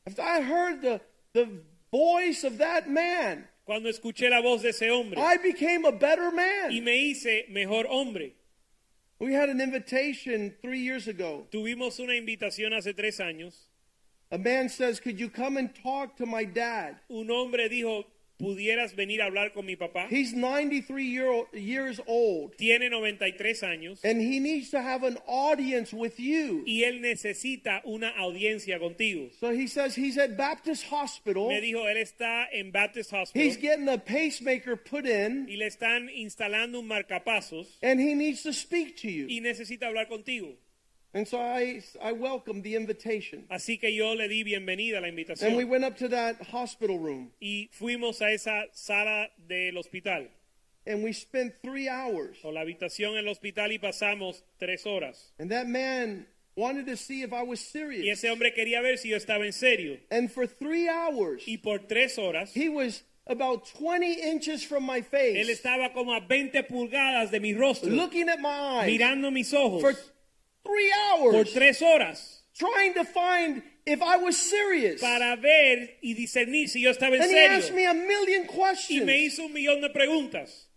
[0.05, 0.99] If I heard the,
[1.33, 1.47] the
[1.91, 6.31] voice of that man, Cuando escuché la voz de ese hombre I became a better
[6.31, 6.83] y man.
[6.83, 8.33] me hice mejor hombre.
[9.19, 11.47] We had an invitation three years ago.
[11.49, 13.53] Tuvimos una invitación hace tres años.
[14.31, 16.97] A man says, Could you come and talk to my dad?
[17.09, 18.03] Un hombre dijo,
[18.43, 20.07] ¿pudieras venir a hablar con mi papá?
[20.09, 25.93] He's 93 year, years old, Tiene 93 años and he needs to have an audience
[25.93, 26.63] with you.
[26.65, 29.29] y él necesita una audiencia contigo.
[29.39, 31.47] So he says he's at Baptist Hospital.
[31.47, 33.41] Me dijo, él está en Baptist Hospital.
[33.41, 38.43] He's getting a pacemaker put in, y le están instalando un marcapasos and he needs
[38.43, 39.25] to speak to you.
[39.27, 40.55] y necesita hablar contigo.
[41.15, 43.45] And so I, I welcomed the invitation.
[43.51, 46.97] Así que yo le di bienvenida a la And we went up to that hospital
[46.97, 50.27] room, y fuimos a esa sala del hospital
[50.85, 52.37] and we spent three hours.
[52.43, 55.31] o la habitación en el hospital y pasamos tres horas.
[55.39, 58.05] And that man wanted to see if I was serious.
[58.05, 59.99] Y ese hombre quería ver si yo estaba en serio.
[60.11, 65.01] And for three hours, Y por tres horas, he was about 20 inches from my
[65.01, 65.37] face.
[65.37, 68.49] él estaba como a 20 pulgadas de mi rostro, looking at my
[68.81, 69.93] eyes mirando mis ojos for
[70.63, 75.01] three por hours, tres horas trying to find if I was serious.
[75.01, 79.01] para ver y discernir si yo estaba en And he asked me a million questions.
[79.01, 80.67] Y me hizo un millón de preguntas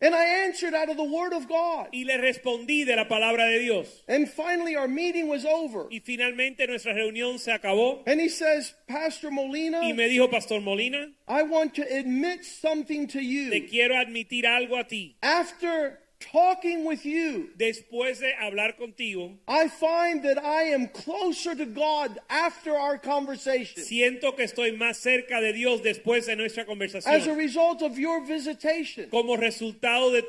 [0.00, 1.88] And I answered out of the Word of God.
[1.92, 4.02] y le respondí de la palabra de Dios.
[4.06, 5.86] And finally, our meeting was over.
[5.90, 10.60] Y finalmente nuestra reunión se acabó And he says, Pastor Molina, y me dijo, Pastor
[10.60, 13.50] Molina, I want to admit something to you.
[13.50, 15.16] te quiero admitir algo a ti.
[15.22, 16.00] After
[16.32, 22.18] talking with you, Después de hablar contigo, I find that I am closer to God
[22.28, 27.14] after our conversation siento que estoy más cerca de Dios después de nuestra conversación.
[27.14, 29.08] as a result of your visitation.
[29.10, 30.24] como resultado de,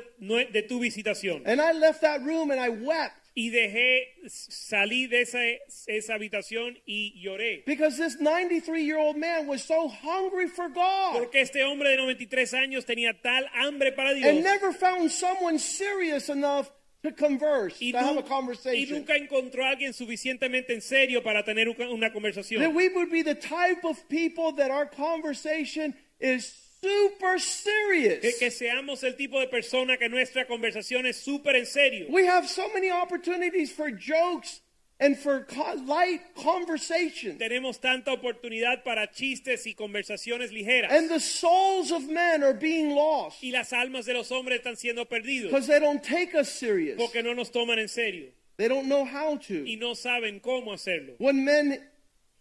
[0.52, 1.42] de tu visitación.
[1.46, 5.40] And I left that room and I wept Y dejé salir de esa,
[5.86, 7.62] esa habitación y lloré.
[7.66, 11.96] because this 93 year old man was so hungry for God Porque este hombre de
[11.98, 16.70] 93 años tenía tal hambre para Dios and never found someone serious enough
[17.02, 18.98] to converse, y, to have a y conversation.
[18.98, 22.74] nunca encontró a alguien suficientemente en serio para tener una una That conversación.
[22.74, 26.54] we would be the type of people that our conversation is
[26.86, 28.20] super serious.
[28.20, 32.06] Que, que seamos el tipo de persona que nuestra conversación es súper en serio.
[32.08, 34.60] We have so many opportunities for jokes
[34.98, 37.38] and for co- light conversation.
[37.38, 40.90] Tenemos tanta oportunidad para chistes y conversaciones ligeras.
[40.92, 44.76] And the souls of men are being lost y las almas de los hombres están
[44.76, 46.96] siendo perdidos because they don't take us serious.
[46.96, 49.64] porque no nos toman en serio They don't know how to.
[49.66, 51.14] y no saben cómo hacerlo.
[51.18, 51.78] When men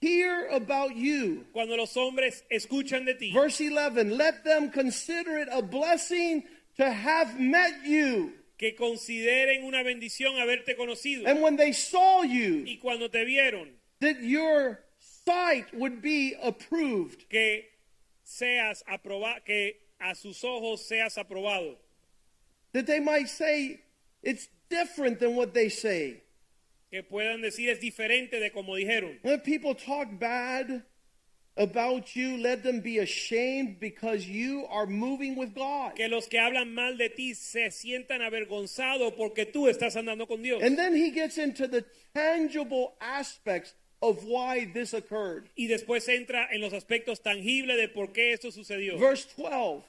[0.06, 5.48] hear about you, Cuando los hombres escuchan de ti, verse 11, let them consider it
[5.52, 6.44] a blessing
[6.78, 8.34] to have met you.
[8.58, 13.68] que consideren una bendición haberte conocido And when they saw you, y cuando te vieron,
[14.00, 14.80] that your
[15.26, 17.28] sight would be approved.
[17.30, 17.64] que
[18.24, 21.76] seas aprobado, que a sus ojos seas aprobado,
[22.74, 23.80] That they might say
[24.22, 26.22] it's different than what they say.
[26.90, 29.20] Que puedan decir es diferente de como dijeron.
[29.24, 30.84] When people talk bad
[31.58, 35.96] about you, let them be ashamed because you are moving with God.
[35.96, 40.42] Que los que hablan mal de ti se sientan avergonzados porque tú estás andando con
[40.42, 40.62] Dios.
[40.62, 45.50] And then he gets into the tangible aspects of why this occurred.
[45.58, 48.98] Y después entra en los aspectos tangibles de por qué esto sucedió.
[49.00, 49.84] Verse 12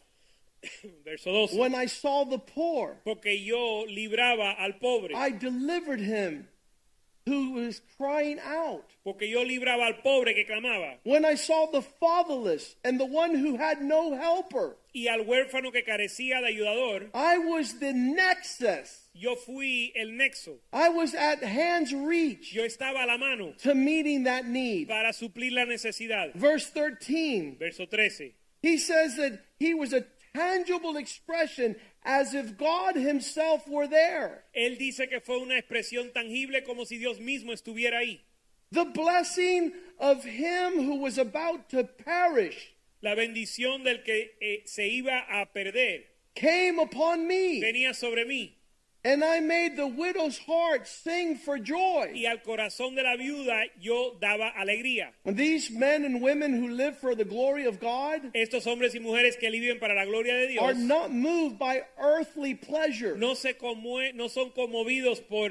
[1.05, 1.59] Verso 12.
[1.59, 5.14] When I saw the poor, Porque yo libraba al pobre.
[5.14, 6.49] I delivered him
[7.27, 8.85] who was crying out.
[9.05, 10.95] Porque yo libraba al pobre que clamaba.
[11.05, 15.72] When I saw the fatherless and the one who had no helper, Y al huérfano
[15.72, 17.11] que carecía de ayudador.
[17.12, 19.09] I was the nexus.
[19.14, 20.57] Yo fui el nexo.
[20.72, 24.89] I was at hand's reach Yo estaba a la mano to meeting that need.
[24.89, 26.33] para suplir la necesidad.
[26.35, 28.33] Verse 13, Verso 13.
[28.62, 30.05] he says that he was a
[30.37, 34.44] tangible expression as if God himself were there.
[34.55, 38.20] Él dice que fue una expresión tangible como si Dios mismo estuviera ahí.
[38.73, 44.89] The blessing of him who was about to perish La bendición del que eh, se
[44.89, 47.61] iba a perder came upon me.
[47.61, 48.56] venía sobre mí.
[49.07, 52.11] And I made the widow's heart sing for joy.
[52.12, 55.11] y al corazón de la viuda yo daba alegría.
[55.24, 58.99] And these men and women who live for the glory of God Estos hombres y
[58.99, 63.16] mujeres que viven para la gloria de Dios are not moved by earthly pleasure.
[63.16, 65.51] no, se conmue- no son conmovidos por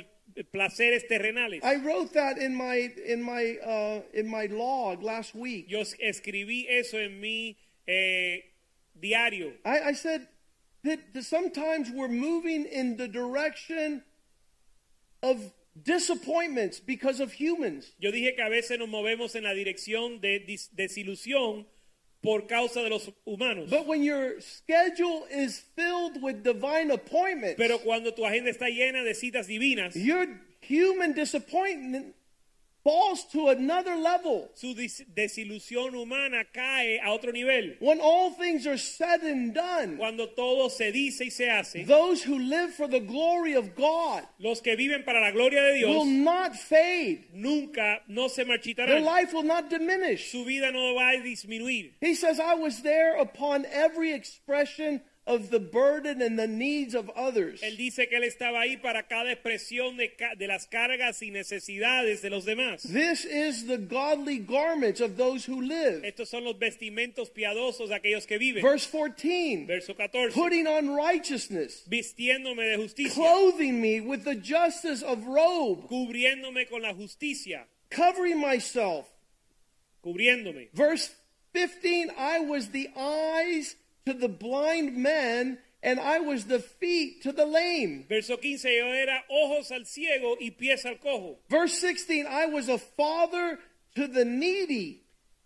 [0.54, 1.64] placeres terrenales.
[1.64, 5.70] I wrote that in my in my uh, in my log last week.
[5.70, 7.56] Yo escribí eso en mi
[7.88, 8.40] eh,
[9.00, 9.54] diario.
[9.64, 10.28] I, I said
[10.86, 14.02] that, that sometimes we're moving in the direction
[15.22, 15.52] of
[15.84, 17.92] disappointments because of humans.
[18.00, 21.66] Yo dije que a veces nos movemos en la dirección de dis- desilusión
[22.24, 23.70] por causa de los humanos.
[23.70, 29.04] But when your schedule is filled with divine appointments, Pero cuando tu agenda está llena
[29.04, 30.26] de citas divinas, your
[30.62, 32.16] human disappointment
[32.86, 34.48] falls to another level.
[34.54, 37.74] su desilusión humana cae a otro nivel.
[37.80, 42.22] When all things are said and done, Cuando todo se dice y se hace, those
[42.22, 45.90] who live for the glory of God los que viven para la gloria de Dios
[45.90, 47.26] will not fade.
[47.34, 48.88] nunca no se marchitarán.
[48.88, 50.32] Their life will not diminish.
[50.32, 51.94] Su vida no va a disminuir.
[52.00, 57.10] He says, I was there upon every expression of the burden and the needs of
[57.16, 57.60] others.
[57.64, 61.32] Él dice que él estaba ahí para cada expresión de, ca- de las cargas y
[61.32, 62.84] necesidades de los demás.
[62.84, 66.04] This is the godly garments of those who live.
[66.06, 68.62] Estos son los vestimentos piadosos de aquellos que viven.
[68.62, 70.32] Verse 14 Verso 14.
[70.32, 76.84] putting on righteousness, Vistiéndome de justicia, clothing me with the justice of robe, cubriéndome con
[76.84, 79.08] la justicia, covering myself.
[80.04, 80.70] cubriéndome.
[80.74, 81.10] Verse
[81.54, 83.76] 15 I was the eyes
[84.06, 88.06] to the blind men, and I was the feet to the lame.
[88.08, 91.38] Verso 15, yo era ojos al ciego y pies al cojo.
[91.50, 93.60] Verse 16 I was a father
[93.96, 95.02] to the needy.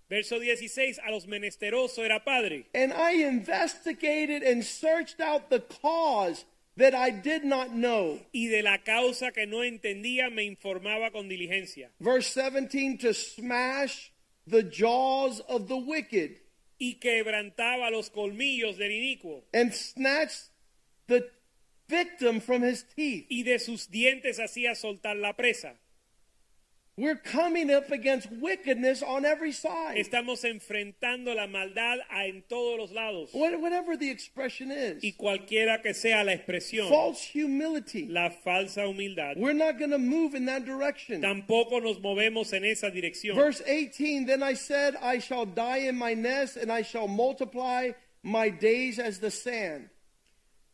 [0.10, 2.66] Verso 16, a los menesterosos era padre.
[2.74, 6.46] And I investigated and searched out the cause
[6.78, 8.20] that I did not know.
[8.34, 11.90] Y de la causa que no entendía me informaba con diligencia.
[12.02, 14.12] Verse 17 to smash
[14.48, 16.40] the jaws of the wicked
[16.80, 19.44] Y quebrantaba los colmillos del inicuo.
[19.54, 20.50] and snatch
[21.08, 21.30] the
[21.88, 23.26] victim from his teeth.
[23.30, 25.78] Y de sus dientes hacía soltar la presa.
[27.00, 29.96] We're coming up against wickedness on every side.
[29.98, 33.30] Estamos enfrentando la maldad a- en todos los lados.
[33.34, 35.02] What- Whatever the expression is.
[35.02, 38.06] Y cualquiera que sea la expresión, False humility.
[38.08, 41.22] la falsa humildad, We're not going to move in that direction.
[41.22, 43.34] tampoco nos movemos en esa dirección.
[43.36, 47.92] Verse 18 Then I said, I shall die in my nest, and I shall multiply
[48.24, 49.90] my days as the sand.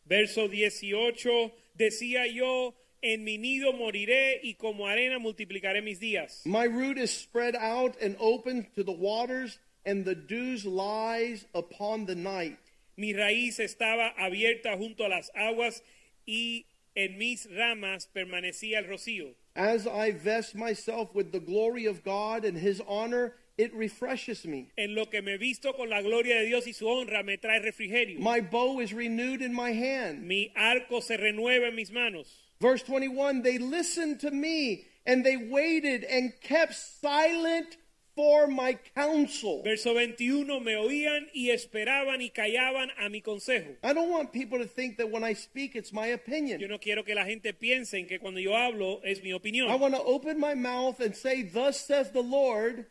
[0.08, 6.42] Verso 18, decía yo, en mi nido moriré y como arena multiplicaré mis días.
[6.44, 12.06] My root is spread out and open to the waters, and the dews lies upon
[12.06, 12.58] the night.
[12.96, 15.82] Mi raíz estaba abierta junto a las aguas
[16.26, 16.64] y
[16.94, 19.34] en mis ramas permanecía el rocío.
[19.54, 24.70] As I vest myself with the glory of God and his honor, it refreshes me.
[24.76, 27.60] En lo que me visto con la gloria de Dios y su honra me trae
[27.60, 28.18] refrigerio.
[28.18, 30.26] My bow is renewed in my hand.
[30.26, 32.45] Mi arco se renueva en mis manos.
[32.60, 37.76] Verse 21 They listened to me, and they waited and kept silent
[38.14, 39.62] for my counsel.
[39.62, 43.76] Verso 21, me oían y esperaban y callaban a mi consejo.
[43.84, 46.58] I don't want people to think that when I speak, it's my opinion.
[46.58, 49.68] Yo no quiero que la gente piense en que cuando yo hablo es mi opinión.
[49.68, 52.86] I want to open my mouth and say, Thus says the Lord,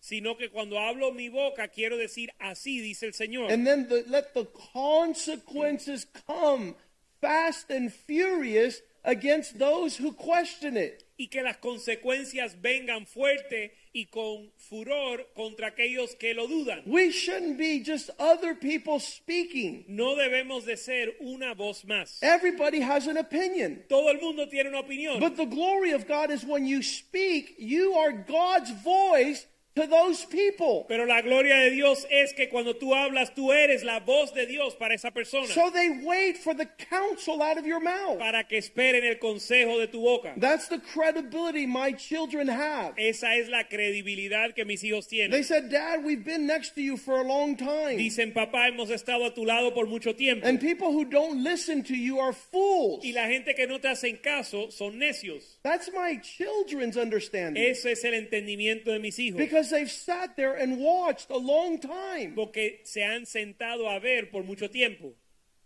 [0.00, 3.52] sino que cuando hablo mi boca quiero decir así dice el Señor.
[3.52, 6.74] and then the, let the consequences come
[7.20, 11.04] fast and furious against those who question it.
[11.18, 16.82] y que las consecuencias vengan fuerte y con furor contra aquellos que lo dudan.
[16.86, 19.84] We shouldn't be just other people speaking.
[19.88, 22.22] No debemos de ser una voz más.
[22.22, 23.82] Everybody has an opinion.
[23.88, 27.56] Todo el mundo tiene una opinión, But the glory of God is when you speak,
[27.58, 29.46] you are God's voice
[29.80, 30.84] to those people.
[30.88, 34.46] pero la gloria de Dios es que cuando tú hablas tú eres la voz de
[34.46, 38.18] Dios para esa persona, So they wait for the counsel out of your mouth.
[38.18, 40.34] para que esperen el consejo de tu boca.
[40.36, 42.94] That's the credibility my children have.
[42.98, 45.30] Esa es la credibilidad que mis hijos tienen.
[45.30, 47.96] They said, Dad, we've been next to you for a long time.
[47.96, 50.46] Dicen, papá, hemos estado a tu lado por mucho tiempo.
[50.46, 53.04] And people who don't listen to you are fools.
[53.04, 55.58] Y la gente que no te hacen caso son necios.
[55.62, 57.62] That's my children's understanding.
[57.62, 59.38] Ese es el entendimiento de mis hijos.
[59.38, 62.34] Because they've sat there and watched a long time.
[62.34, 65.12] porque se han sentado a ver por mucho tiempo.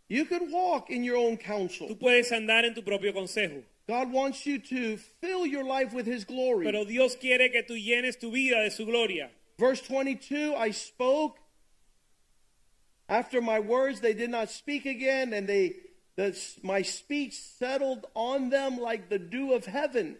[0.09, 1.95] You could walk in your own Tú counsel.
[1.97, 6.25] puedes andar en tu propio consejo, God wants you to fill your life with His
[6.25, 6.65] glory.
[6.67, 9.31] pero Dios quiere que tú llenes tu vida de su gloria.
[9.59, 11.39] Verse 22 I spoke.
[13.09, 15.75] After my words, they did not speak again, and they
[16.17, 20.17] s- my speech settled on them like the dew of heaven.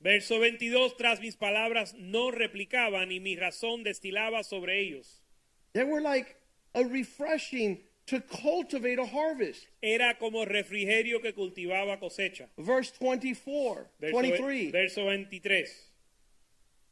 [0.00, 5.22] Verso 22, tras mis palabras no replicaban y mi razón destilaba sobre ellos.
[5.72, 6.36] They were like
[6.74, 9.66] a refreshing to cultivate a harvest.
[9.82, 12.48] Era como refrigerio que cultivaba cosecha.
[12.56, 14.70] Verse 24, Verso, 23.
[14.70, 15.66] verso 23.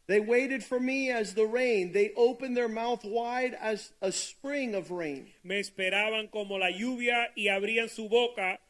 [0.06, 1.92] They waited for me as the rain.
[1.92, 5.32] They opened their mouth wide as a spring of rain.
[5.42, 8.60] Me esperaban como la lluvia y abrían su boca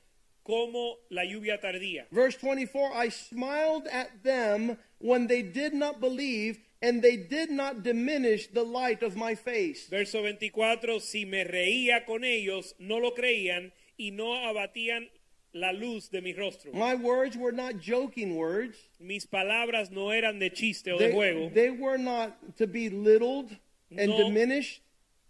[0.44, 2.06] como la lluvia tardía.
[2.10, 7.82] Verse 24 I smiled at them when they did not believe, and they did not
[7.82, 9.88] diminish the light of my face.
[9.88, 15.08] Verso 24, si me reía con ellos, no lo creían y no abatían
[15.54, 16.72] la luz de mi rostro.
[16.74, 18.76] My words were not joking words.
[19.00, 22.90] Mis palabras no eran de chiste o de They, juego, they were not to be
[22.90, 23.56] littled
[23.96, 24.16] and No.
[24.18, 24.80] diminished.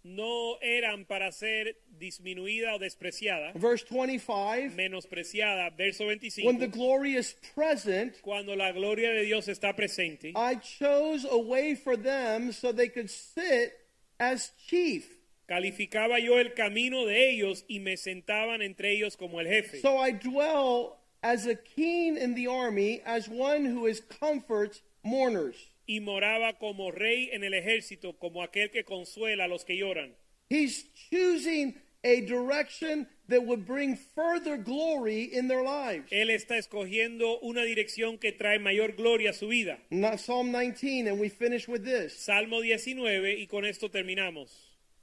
[0.05, 5.71] No eran para ser disminuida o despreciada, Verse 25 menospreciada.
[5.75, 11.25] Verso When the glory is present, cuando la gloria de Dios está presente, I chose
[11.25, 13.73] a way for them so they could sit
[14.19, 15.09] as chief.
[15.47, 19.81] calificaba yo el camino de ellos y me sentaban entre ellos como el jefe.
[19.81, 25.55] So I dwell as a king in the army, as one who is comforts mourners.
[25.85, 30.15] Y moraba como rey en el ejército, como aquel que consuela a los que lloran.
[30.49, 36.05] He's choosing a direction that would bring further glory in their lives.
[36.11, 39.79] Él está escogiendo una dirección que trae mayor gloria a su vida.
[39.89, 42.15] Not Psalm 19, and we finish with this.
[42.15, 44.49] Salmo 19 y con esto terminamos.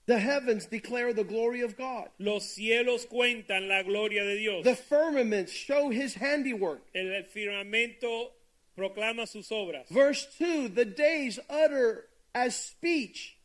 [0.06, 2.08] The heavens declare the glory of God.
[2.18, 4.64] Los cielos cuentan la gloria de Dios.
[4.64, 6.82] The firmaments show his handiwork.
[6.94, 8.30] El firmamento
[8.76, 9.88] proclama sus obras.
[9.90, 12.04] Verse 2 The days utter
[12.34, 13.36] as speech,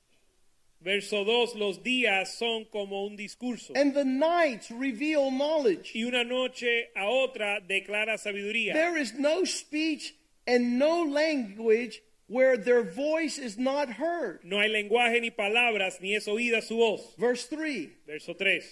[0.79, 3.71] Verso 2, los días son como un discurso.
[3.75, 5.91] and the nights reveal knowledge.
[5.95, 8.73] Y una noche a otra declara sabiduría.
[8.73, 10.13] There is no speech
[10.45, 14.41] and no language where their voice is not heard.
[14.43, 17.15] No hay lenguaje ni palabras, ni es oída su voz.
[17.17, 18.63] Verse 3 Verso 3.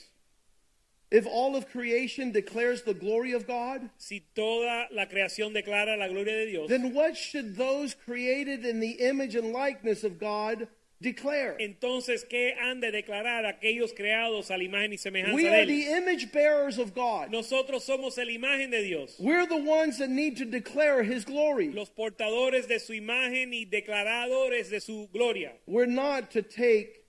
[1.11, 6.07] If all of creation declares the glory of God, Si toda la creación declara la
[6.07, 10.67] gloria de Dios, then what should those created in the image and likeness of God
[10.99, 11.55] declare?
[11.59, 15.61] entonces, ¿qué han de declarar aquellos creados a la imagen y semejanza We de are
[15.61, 15.67] Él?
[15.67, 17.29] the image bearers of God.
[17.31, 21.71] Nosotros somos la imagen de Dios, We're the ones that need to declare His glory.
[21.71, 25.51] los portadores de su imagen y declaradores de su gloria.
[25.67, 27.04] We're not to take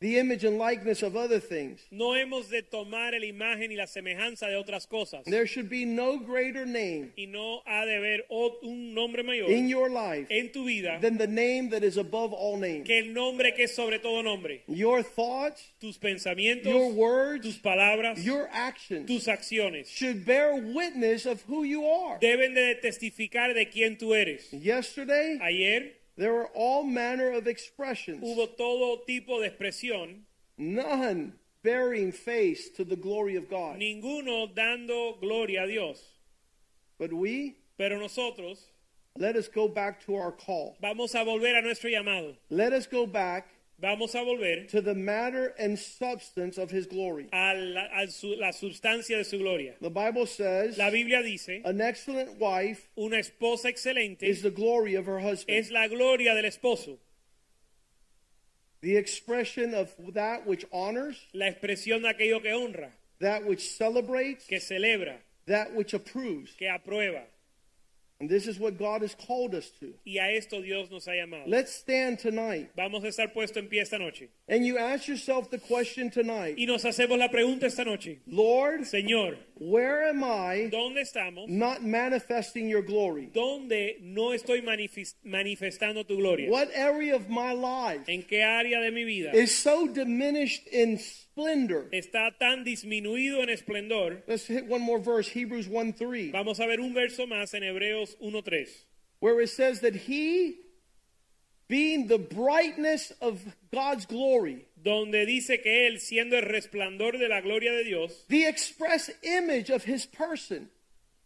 [0.00, 1.80] the image and likeness of other things.
[1.90, 5.24] No hemos de tomar la imagen y la semejanza de otras cosas.
[5.26, 9.68] There should be no greater name Y no ha de haber un nombre mayor in
[9.68, 12.86] your life en tu vida than the name that is above all names.
[12.86, 14.62] que el nombre que es sobre todo nombre.
[14.66, 21.26] Your thoughts, Tus pensamientos, your words, tus palabras, your actions tus acciones should bear witness
[21.26, 22.18] of who you are.
[22.20, 24.50] deben de testificar de quién tú eres.
[24.52, 30.20] Yesterday, Ayer there were all manner of expressions, hubo todo tipo de expresión,
[30.58, 31.32] none
[31.62, 33.78] bearing face to the glory of God.
[33.78, 35.98] ninguno dando gloria a Dios.
[36.98, 38.66] But we, Pero nosotros
[39.16, 40.76] let us go back to our call.
[40.82, 42.36] vamos a volver a nuestro llamado.
[42.50, 43.48] Let us go back
[43.80, 47.28] Vamos a volver to the matter and substance of His glory.
[47.32, 49.74] a la, a su- la sustancia de su gloria.
[49.80, 54.94] The Bible says La Biblia dice, an excellent wife una esposa excelente is the glory
[54.96, 55.56] of her husband.
[55.58, 56.98] es la gloria del esposo,
[58.82, 62.90] The expression of that which honors, la expresión de aquello que honra,
[63.20, 65.16] that which celebrates, que celebra,
[65.46, 66.52] that which approves.
[66.58, 67.22] que aprueba.
[68.20, 69.94] And this is what God has called us to.
[70.04, 71.44] Y a esto Dios nos ha llamado.
[71.46, 72.70] Let's stand tonight.
[72.76, 74.28] Vamos a estar puesto en pie esta noche.
[74.46, 78.18] And you ask yourself the question tonight Y nos hacemos la pregunta esta noche.
[78.26, 81.48] Lord, Señor, where am I ¿dónde estamos?
[81.48, 83.30] not manifesting your glory?
[83.32, 86.50] ¿Dónde no estoy manifestando tu gloria?
[86.50, 90.98] What area of my life ¿En qué área de mi vida is so diminished in
[90.98, 91.88] splendor?
[91.92, 94.22] está tan disminuido en esplendor?
[94.26, 97.62] Let's hit one more verse, Hebrews 1 3, Vamos a ver un verso más en
[97.62, 98.66] Hebreos 1.3.
[99.20, 100.56] where it says that he,
[101.68, 107.40] being the brightness of God's glory, Donde dice que Él, siendo el resplandor de la
[107.40, 110.70] gloria de Dios, the express image of his person,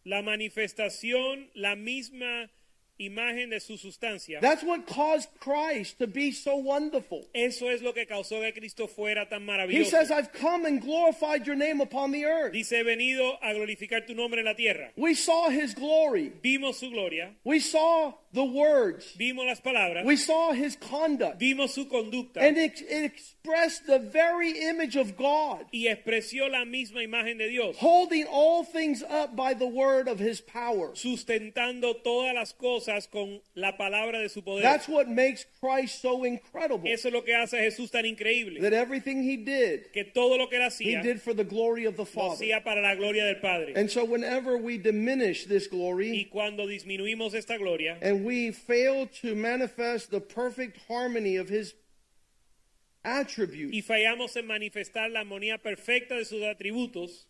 [0.03, 2.49] la manifestación, la misma
[2.97, 4.39] imagen de su sustancia.
[4.39, 7.27] That's what caused Christ to be so wonderful.
[7.33, 9.89] Eso es lo que causó que Cristo fuera tan He maravilloso.
[9.91, 12.53] says, I've come and glorified your name upon the earth.
[12.53, 14.91] Dice, he venido a glorificar tu nombre en la tierra.
[14.95, 16.31] We saw his glory.
[16.41, 19.13] Vimos su gloria, We saw the words.
[19.17, 21.39] vimos las palabras, We saw his conduct.
[21.39, 26.65] vimos su conducta And it, it expressed the very image of God, y expresó la
[26.65, 30.91] misma imagen de Dios, holding all things up by the word of his power.
[30.93, 34.61] sustentando todas las cosas con la palabra de su poder.
[34.63, 36.89] That's what makes Christ so incredible.
[36.91, 40.37] Eso es lo que hace a Jesús tan increíble, That everything he did, que todo
[40.37, 42.35] lo que él he did for the glory of the lo Father.
[42.35, 43.73] hacía para la gloria del Padre.
[43.75, 49.07] And so whenever we diminish this Y glory cuando disminuimos esta gloria and we fail
[49.21, 51.75] to manifest the perfect harmony of his
[53.03, 57.25] attributes, y fallamos en manifestar la armonía perfecta de sus atributos,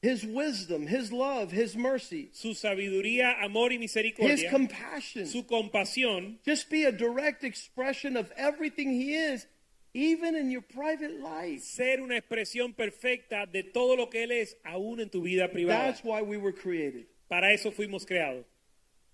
[0.00, 4.36] his wisdom, his love, his mercy, su sabiduría, amor y misericordia.
[4.36, 9.46] his compassion, su compasión, just be a direct expression of everything he is,
[9.94, 11.62] even in your private life.
[11.62, 15.86] ser una expresión perfecta de todo lo que Él es, aún en tu vida privada.
[15.86, 17.06] That's why we were created.
[17.28, 18.44] Para eso fuimos creados.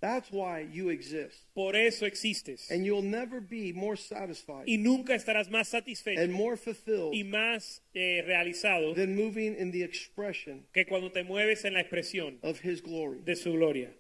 [0.01, 1.37] That's why you exist.
[1.55, 2.71] Por eso existes.
[2.71, 7.23] And you'll never be more satisfied Y nunca estarás más satisfecho and more fulfilled y
[7.23, 12.39] más eh, realizado than moving in the expression que cuando te mueves en la expresión
[12.43, 13.19] of his glory.
[13.25, 13.91] de su gloria.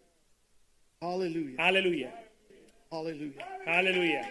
[1.02, 1.56] Hallelujah.
[1.58, 2.12] Aleluya.
[2.90, 3.44] Hallelujah.
[3.66, 4.26] Aleluya.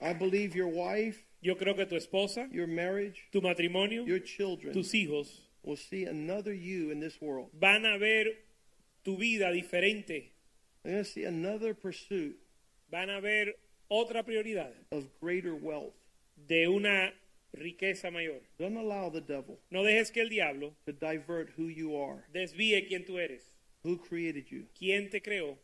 [0.00, 4.72] I believe your wife, Yo creo que tu esposa, your marriage, tu matrimonio, your children
[4.72, 7.50] tus hijos will see another you in this world.
[7.52, 8.24] van a ver
[9.04, 10.32] tu vida diferente.
[10.82, 12.36] They're going to see another pursuit
[12.90, 13.52] Van a ver
[13.90, 15.92] otra prioridad of greater wealth.
[16.46, 17.12] de una
[17.54, 18.40] riqueza mayor.
[18.58, 22.86] Don't allow the devil No dejes que el diablo to divert who you are, desvíe
[22.88, 23.42] quién tú eres,
[23.82, 25.56] who created you, quién te creó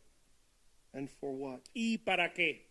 [0.92, 1.60] and for what.
[1.74, 2.62] y para qué.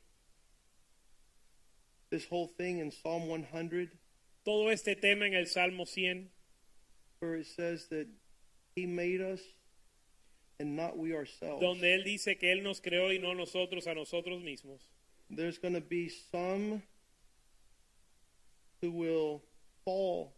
[2.11, 3.89] This whole thing in Psalm 100,
[4.45, 6.29] Todo este tema en el Salmo 100,
[7.23, 8.07] where it says that
[8.75, 9.39] he made us
[10.59, 11.61] and not we ourselves.
[11.61, 14.81] donde él dice que él nos creó y no nosotros a nosotros mismos.
[15.29, 16.83] There's going to be some
[18.81, 19.41] who will
[19.85, 20.33] fall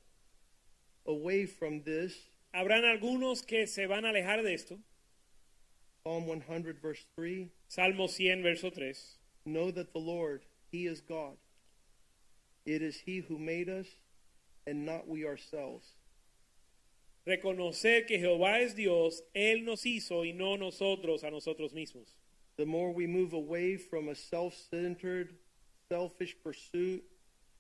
[1.08, 2.14] away from this.
[2.54, 4.78] Habrán algunos que se van a alejar de esto.
[6.04, 8.94] Psalm 100, verse 3 Salmo 100, verso 3.
[9.48, 11.38] Know that the Lord, He is God.
[12.66, 13.88] It is He who made us
[14.68, 15.96] and not we ourselves.
[17.26, 22.16] Reconocer que Jehová es Dios, Él nos hizo y no nosotros a nosotros mismos.
[22.58, 25.36] The more we move away from a self centered,
[25.90, 27.04] selfish pursuit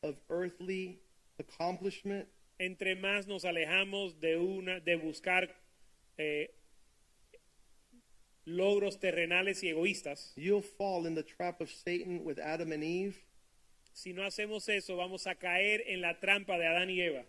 [0.04, 1.02] of earthly
[1.40, 2.28] accomplishment,
[2.58, 5.54] Entre más nos alejamos de una, de buscar
[6.18, 6.56] eh,
[8.46, 13.26] logros terrenales y egoístas, you'll fall in the trap of Satan with Adam and Eve,
[13.96, 17.26] si no hacemos eso, vamos a caer en la trampa de Adán y Eva,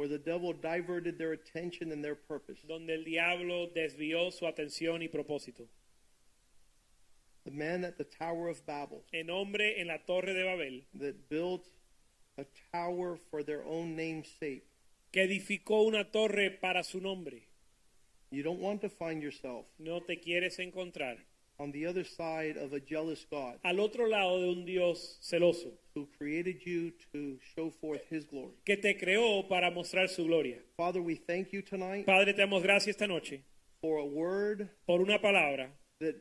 [0.00, 2.58] where the devil diverted their attention and their purpose.
[2.66, 5.68] donde el diablo desvió su atención y propósito.
[7.44, 11.28] The man at the Tower of Babel El hombre en la torre de Babel, that
[11.28, 11.66] built
[12.38, 14.64] a tower for their own name's sake.
[15.12, 17.42] que edificó una torre para su nombre,
[18.30, 21.18] You don't want to find yourself no te quieres encontrar
[21.58, 25.78] on the other side of a jealous God al otro lado de un Dios celoso,
[25.94, 28.54] who created you to show forth his glory.
[28.64, 30.58] que te creó para mostrar su gloria.
[30.76, 33.40] Father, we thank you tonight Padre, te damos gracias esta noche
[33.80, 35.68] for a word por una palabra
[36.00, 36.14] that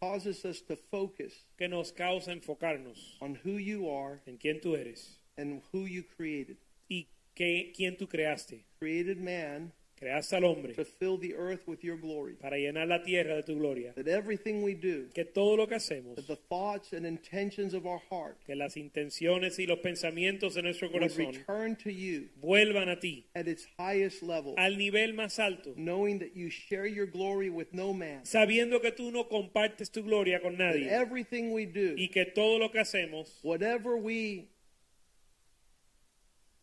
[0.00, 4.74] causes us to focus que nos causa enfocarnos on who you are en quién tú
[4.76, 6.56] eres and who you created.
[6.88, 7.06] y
[7.36, 8.64] qué, quién tú creaste.
[8.80, 12.32] Created man Creaste al hombre to fill the earth with your glory.
[12.40, 13.92] para llenar la tierra de tu gloria.
[13.96, 17.84] That everything we do, Que todo lo que hacemos, that the thoughts and intentions of
[17.86, 22.88] our heart que las intenciones y los pensamientos de nuestro corazón return to you vuelvan
[22.88, 27.06] a ti at its highest level, al nivel más alto, knowing that you share your
[27.06, 28.24] glory with no man.
[28.24, 32.24] sabiendo que tú no compartes tu gloria con That nadie everything we do, y que
[32.24, 34.48] todo lo que hacemos, whatever we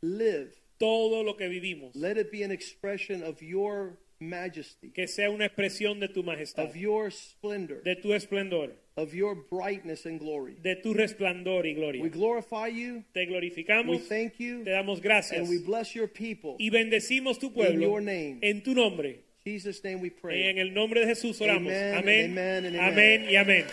[0.02, 5.30] live, todo lo que vivimos, let it be an expression of your majesty, que sea
[5.30, 10.20] una expresión de tu majestad, of your splendor, de tu esplendor, of your brightness and
[10.20, 10.56] glory.
[10.64, 12.10] de tu resplandor y We gloria.
[12.10, 16.56] glorify you, Te we glorificamos, thank you, te damos gracias and we bless your people.
[16.60, 18.40] y bendecimos tu In pueblo your name.
[18.42, 19.24] en tu nombre.
[19.46, 20.50] In Jesus' name we pray.
[20.50, 21.72] en el nombre de Jesús oramos.
[21.72, 22.32] Amen, Amén.
[22.32, 22.92] amen, and amen.
[22.94, 23.66] Amén y amén.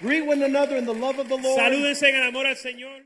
[0.00, 1.58] Greet one another in the love of the Lord.
[1.58, 3.02] Salúdense en el amor al Señor.